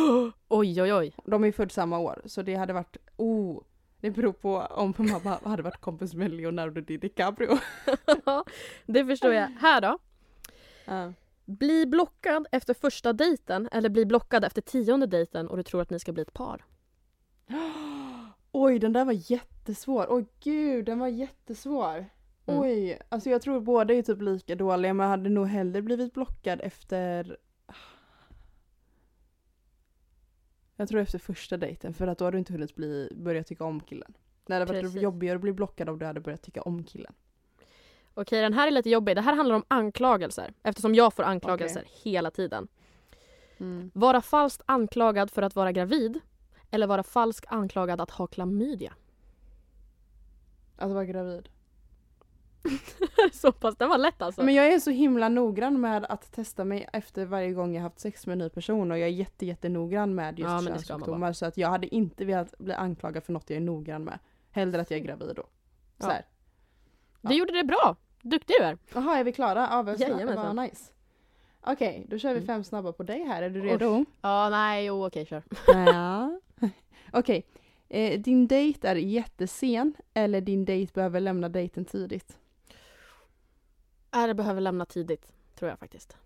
[0.48, 1.16] oj, oj, oj.
[1.26, 3.62] De är födda samma år så det hade varit, oh,
[4.00, 7.58] det beror på om mamma hade varit kompis med Leonardo DiCaprio.
[8.86, 9.48] det förstår jag.
[9.48, 9.98] Här då.
[11.46, 15.90] Bli blockad efter första dejten eller bli blockad efter tionde dejten och du tror att
[15.90, 16.66] ni ska bli ett par.
[18.52, 20.06] Oj, den där var jättesvår.
[20.10, 22.06] Oj gud, den var jättesvår.
[22.46, 22.62] Mm.
[22.62, 26.14] Oj, alltså jag tror båda är typ lika dåliga men jag hade nog hellre blivit
[26.14, 27.38] blockad efter
[30.76, 33.64] Jag tror efter första dejten för att då hade du inte hunnit bli, börja tycka
[33.64, 34.14] om killen.
[34.46, 37.14] Det hade varit jobbigare att bli blockad om du hade börjat tycka om killen.
[38.22, 39.16] Okej, den här är lite jobbig.
[39.16, 40.54] Det här handlar om anklagelser.
[40.64, 42.68] Eftersom jag får anklagelser hela tiden.
[43.94, 46.20] Vara falskt anklagad för att vara gravid
[46.72, 48.94] eller vara falskt anklagad att ha klamydia.
[50.76, 51.50] Att vara gravid.
[53.34, 54.44] Så pass, den var lätt alltså.
[54.44, 58.00] Men jag är så himla noggrann med att testa mig efter varje gång jag haft
[58.00, 59.46] sex med en ny person och jag är jätte,
[60.16, 63.58] med just Ja, könssjukdomar så att jag hade inte velat bli anklagad för något jag
[63.58, 64.20] är noggrann med.
[64.52, 65.44] Hellre att jag är gravid då.
[66.00, 66.12] Så Ja.
[66.12, 66.26] här.
[67.22, 67.96] Du gjorde det bra.
[68.30, 68.78] Duktig du är.
[68.94, 69.68] Jaha, är vi klara?
[69.72, 70.36] Ja, vad.
[70.36, 70.92] Vad nice.
[71.62, 72.48] Okej, då kör vi Mm.
[72.48, 73.42] fem snabba på dig här.
[73.44, 74.06] Är du redo?
[74.22, 75.44] Ja, nej, jo, okej, kör.
[75.68, 76.40] Ja.
[77.14, 77.46] Okej.
[77.90, 82.38] Eh, din dejt är jättesen eller din dejt behöver lämna dejten tidigt?
[84.16, 86.18] Äh, det behöver lämna tidigt, tror jag faktiskt.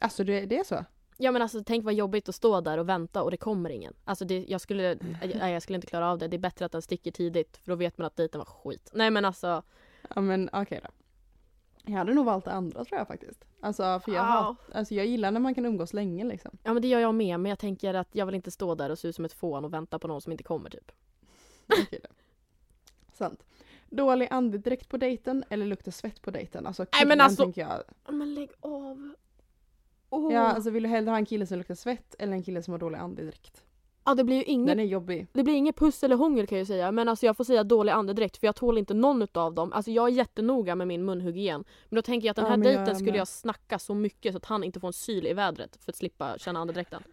[0.00, 0.84] Alltså det, det är så?
[1.16, 3.94] Ja men alltså tänk vad jobbigt att stå där och vänta och det kommer ingen.
[4.04, 4.98] Alltså det, jag, skulle,
[5.38, 6.28] nej, jag skulle inte klara av det.
[6.28, 8.90] Det är bättre att den sticker tidigt för då vet man att dejten var skit.
[8.94, 9.62] Nej men alltså.
[10.14, 10.90] Ja men okej då.
[11.88, 13.44] Jag hade nog valt det andra tror jag faktiskt.
[13.60, 14.30] Alltså för jag, Ja.
[14.30, 16.58] hat, alltså, jag gillar när man kan umgås länge liksom.
[16.62, 18.90] Ja men det gör jag med men jag tänker att jag vill inte stå där
[18.90, 20.92] och se ut som ett fån och vänta på någon som inte kommer typ.
[21.82, 22.08] Okej då.
[23.12, 23.44] Sant.
[23.90, 26.66] Dålig andedräkt på dejten eller lukta svett på dejten?
[26.66, 27.82] Alltså Nej, killen men alltså- tänker jag.
[28.06, 29.14] Ja, Men lägg av.
[30.10, 30.32] Åh.
[30.34, 32.72] Ja alltså vill du hellre ha en kille som luktar svett eller en kille som
[32.72, 33.62] har dålig andedräkt?
[34.06, 35.26] Ja det blir ju inget, Den är jobbig.
[35.32, 36.92] det blir inget puss eller hångel kan jag säga.
[36.92, 39.72] Men alltså jag får säga dålig andedräkt för jag tål inte någon utav dem.
[39.72, 41.64] Alltså jag är jättenoga med min munhygien.
[41.88, 43.18] Men då tänker jag att den Ja, här jag dejten skulle med.
[43.20, 45.96] jag snacka så mycket så att han inte får en syl i vädret för att
[45.96, 47.02] slippa känna andedräkten.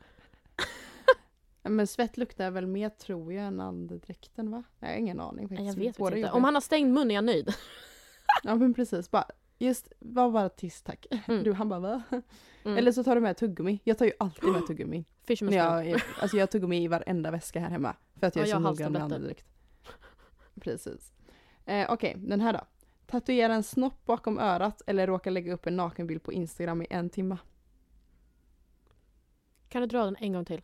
[1.65, 4.63] Ja, Men svett luktar väl mer tror jag än andedräkten va?
[4.79, 5.67] Jag har ingen aning faktiskt.
[5.77, 6.31] jag vet inte.
[6.31, 7.53] Om han har stängd mun är jag nöjd.
[8.43, 9.25] Ja men precis, bara,
[9.57, 11.05] just, var bara tyst tack.
[11.27, 11.43] Mm.
[11.43, 12.03] Du han bara va?
[12.63, 12.77] Mm.
[12.77, 13.79] Eller så tar du med tuggummi.
[13.83, 15.05] Jag tar ju alltid med tuggummi.
[15.41, 17.95] När jag, alltså jag har tuggummi i varenda väska här hemma.
[18.19, 19.45] För att jag Ja, är jag så har noggrann med andedräkt.
[20.61, 21.13] Precis.
[21.65, 22.61] Eh, Okej, den här då.
[23.05, 27.09] Tatuera en snopp bakom örat eller råka lägga upp en nakenbild på Instagram i en
[27.09, 27.37] timme.
[29.69, 30.61] Kan du dra den en gång till?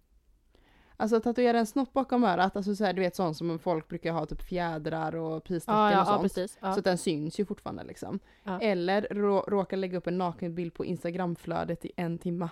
[1.01, 4.11] Alltså tatuera en snopp bakom örat, alltså så här, du vet sånt som folk brukar
[4.13, 6.57] ha typ fjädrar och pistecken Ja, ja, och sånt.
[6.61, 6.73] Ja.
[6.73, 8.19] Så att den syns ju fortfartande liksom.
[8.61, 12.49] Eller rå, råka lägga upp en nakenbild på Instagramflödet i en timma.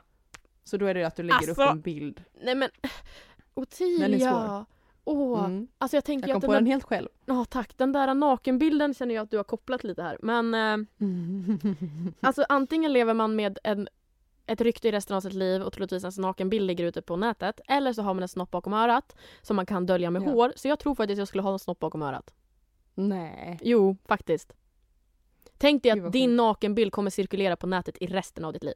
[0.63, 2.23] Så då är det att du lägger upp Alltså, en bild.
[2.41, 2.69] Nej men
[3.53, 4.65] Ottilia!
[5.09, 5.67] Åh, Mm.
[5.77, 7.07] alltså jag tänker Jag kom att på den helt själv.
[7.25, 10.17] ja, tack, den där nakenbilden känner jag att du har kopplat lite här.
[10.21, 10.87] Men eh,
[12.27, 13.87] alltså antingen lever man med en,
[14.47, 17.61] ett rykte i resten av sitt liv och troligtvis ens nakenbild ligger ute på nätet.
[17.67, 20.25] Eller så har man en snopp bakom örat som man kan dölja med Ja.
[20.31, 20.53] hår.
[20.55, 22.33] Så jag tror faktiskt att jag skulle ha en snopp bakom örat.
[22.95, 23.59] Nej.
[23.61, 24.53] Jo, faktiskt.
[25.57, 28.73] Tänk dig att din nakenbild kommer cirkulera på nätet i resten av ditt liv.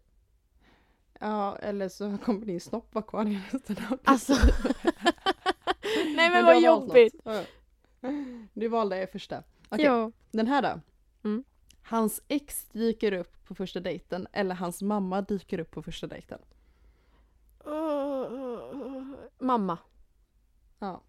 [1.19, 4.33] Ja, eller så kommer din snopp vara kvar i resten av ditt Alltså.
[4.33, 4.53] liv.
[6.15, 7.15] Nej men du vad jobbigt.
[8.53, 9.43] Du valde första.
[9.69, 10.11] Okej, Ja.
[10.31, 10.79] den här då.
[11.29, 11.43] Mm.
[11.83, 16.39] Hans ex dyker upp på första dejten eller hans mamma dyker upp på första dejten.
[19.39, 19.77] mamma.
[20.79, 21.01] Ja.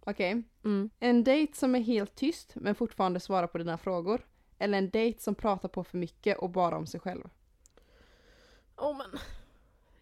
[0.00, 0.42] Okej.
[0.64, 0.90] Mm.
[1.00, 4.26] En dejt som är helt tyst men fortfarande svarar på dina frågor.
[4.58, 7.30] Eller en dejt som pratar på för mycket och bara om sig själv.
[8.76, 9.20] Oh, men.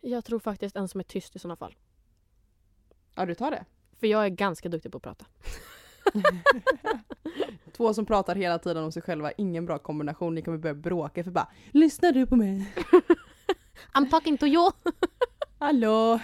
[0.00, 1.76] Jag tror faktiskt en som är tyst i sådana fall.
[3.14, 3.64] Ja, du tar det.
[4.00, 5.26] För jag är ganska duktig på att prata.
[7.76, 10.34] Två som pratar hela tiden om sig själva, ingen bra kombination.
[10.34, 12.72] Ni kommer börja bråka för bara Lyssnar du på mig?
[13.94, 14.70] I'm talking to you!
[15.58, 16.20] Hallå?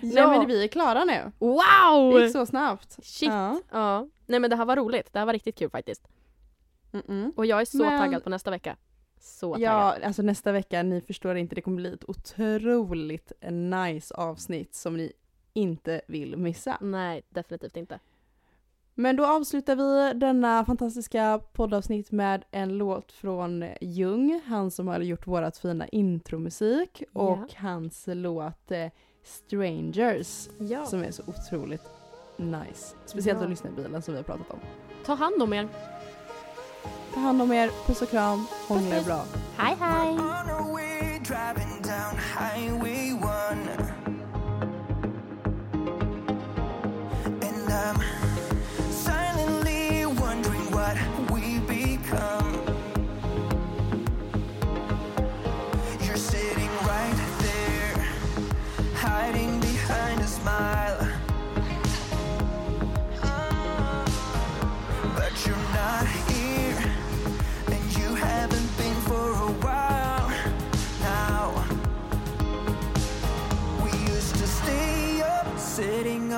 [0.00, 0.30] Nej Ja.
[0.38, 1.12] men vi är klara nu.
[1.12, 2.20] Det Wow!
[2.20, 2.98] gick så snabbt.
[3.02, 3.28] Shit!
[3.28, 3.60] Ja.
[3.72, 4.08] Ja.
[4.26, 5.12] Nej men det här var roligt.
[5.12, 6.08] Det här var riktigt kul faktiskt.
[6.92, 7.32] Mm-mm.
[7.36, 8.76] Och jag är så Men- taggad på nästa vecka.
[9.20, 9.72] Så taggad.
[9.72, 14.96] Ja, alltså nästa vecka, ni förstår inte, det kommer bli ett otroligt nice avsnitt som
[14.96, 15.12] ni
[15.52, 16.78] inte vill missa.
[16.80, 17.98] Nej, definitivt inte.
[18.94, 25.00] Men då avslutar vi denna fantastiska poddavsnitt med en låt från Jung, han som har
[25.00, 28.86] gjort vårat fina intromusik och hans låt eh,
[29.24, 30.84] Strangers Ja.
[30.86, 31.82] som är så otroligt
[32.36, 32.94] nice.
[33.06, 33.44] Speciellt Ja.
[33.44, 34.58] att lyssna i bilen som vi har pratat om.
[35.06, 35.68] Ta hand om er.
[37.14, 39.24] Ta hand om er, puss och kram, hångla er bra.
[39.56, 40.16] Hej hej!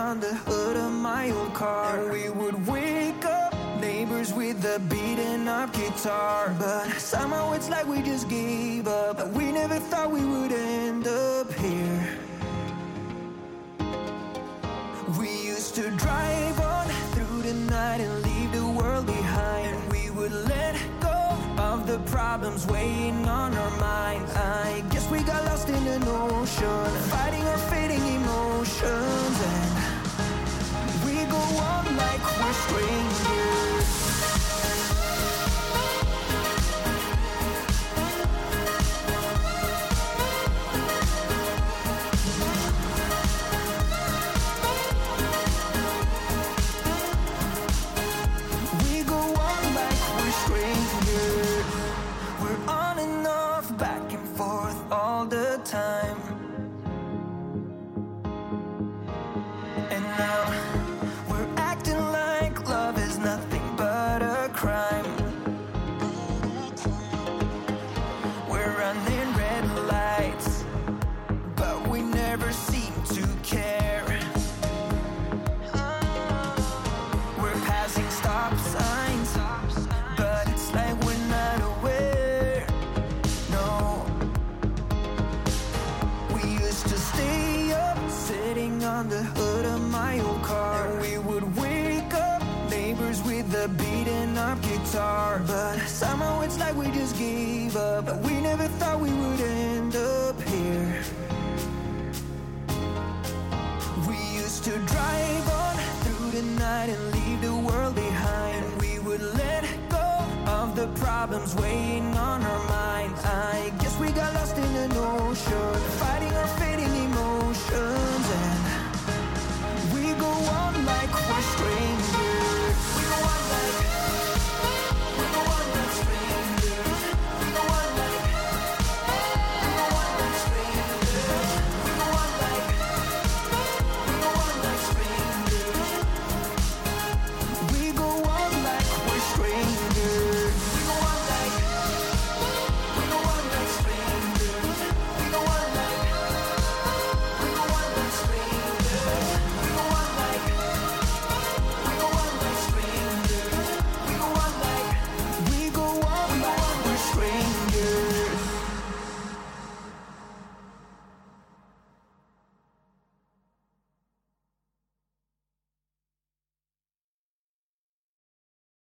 [0.07, 1.99] On the hood of my old car.
[1.99, 6.55] And we would wake up, neighbors with a beating up guitar.
[6.61, 9.17] But somehow it's like we just gave up.
[9.33, 12.19] We never thought we would end up here.
[15.19, 19.75] We used to drive on through the night and leave the world behind.
[19.75, 21.19] And we would let go
[21.59, 24.33] of the problems weighing on our minds.
[24.37, 29.66] I guess we got lost in an ocean, fighting our fading emotions
[31.57, 33.26] one like we're strangers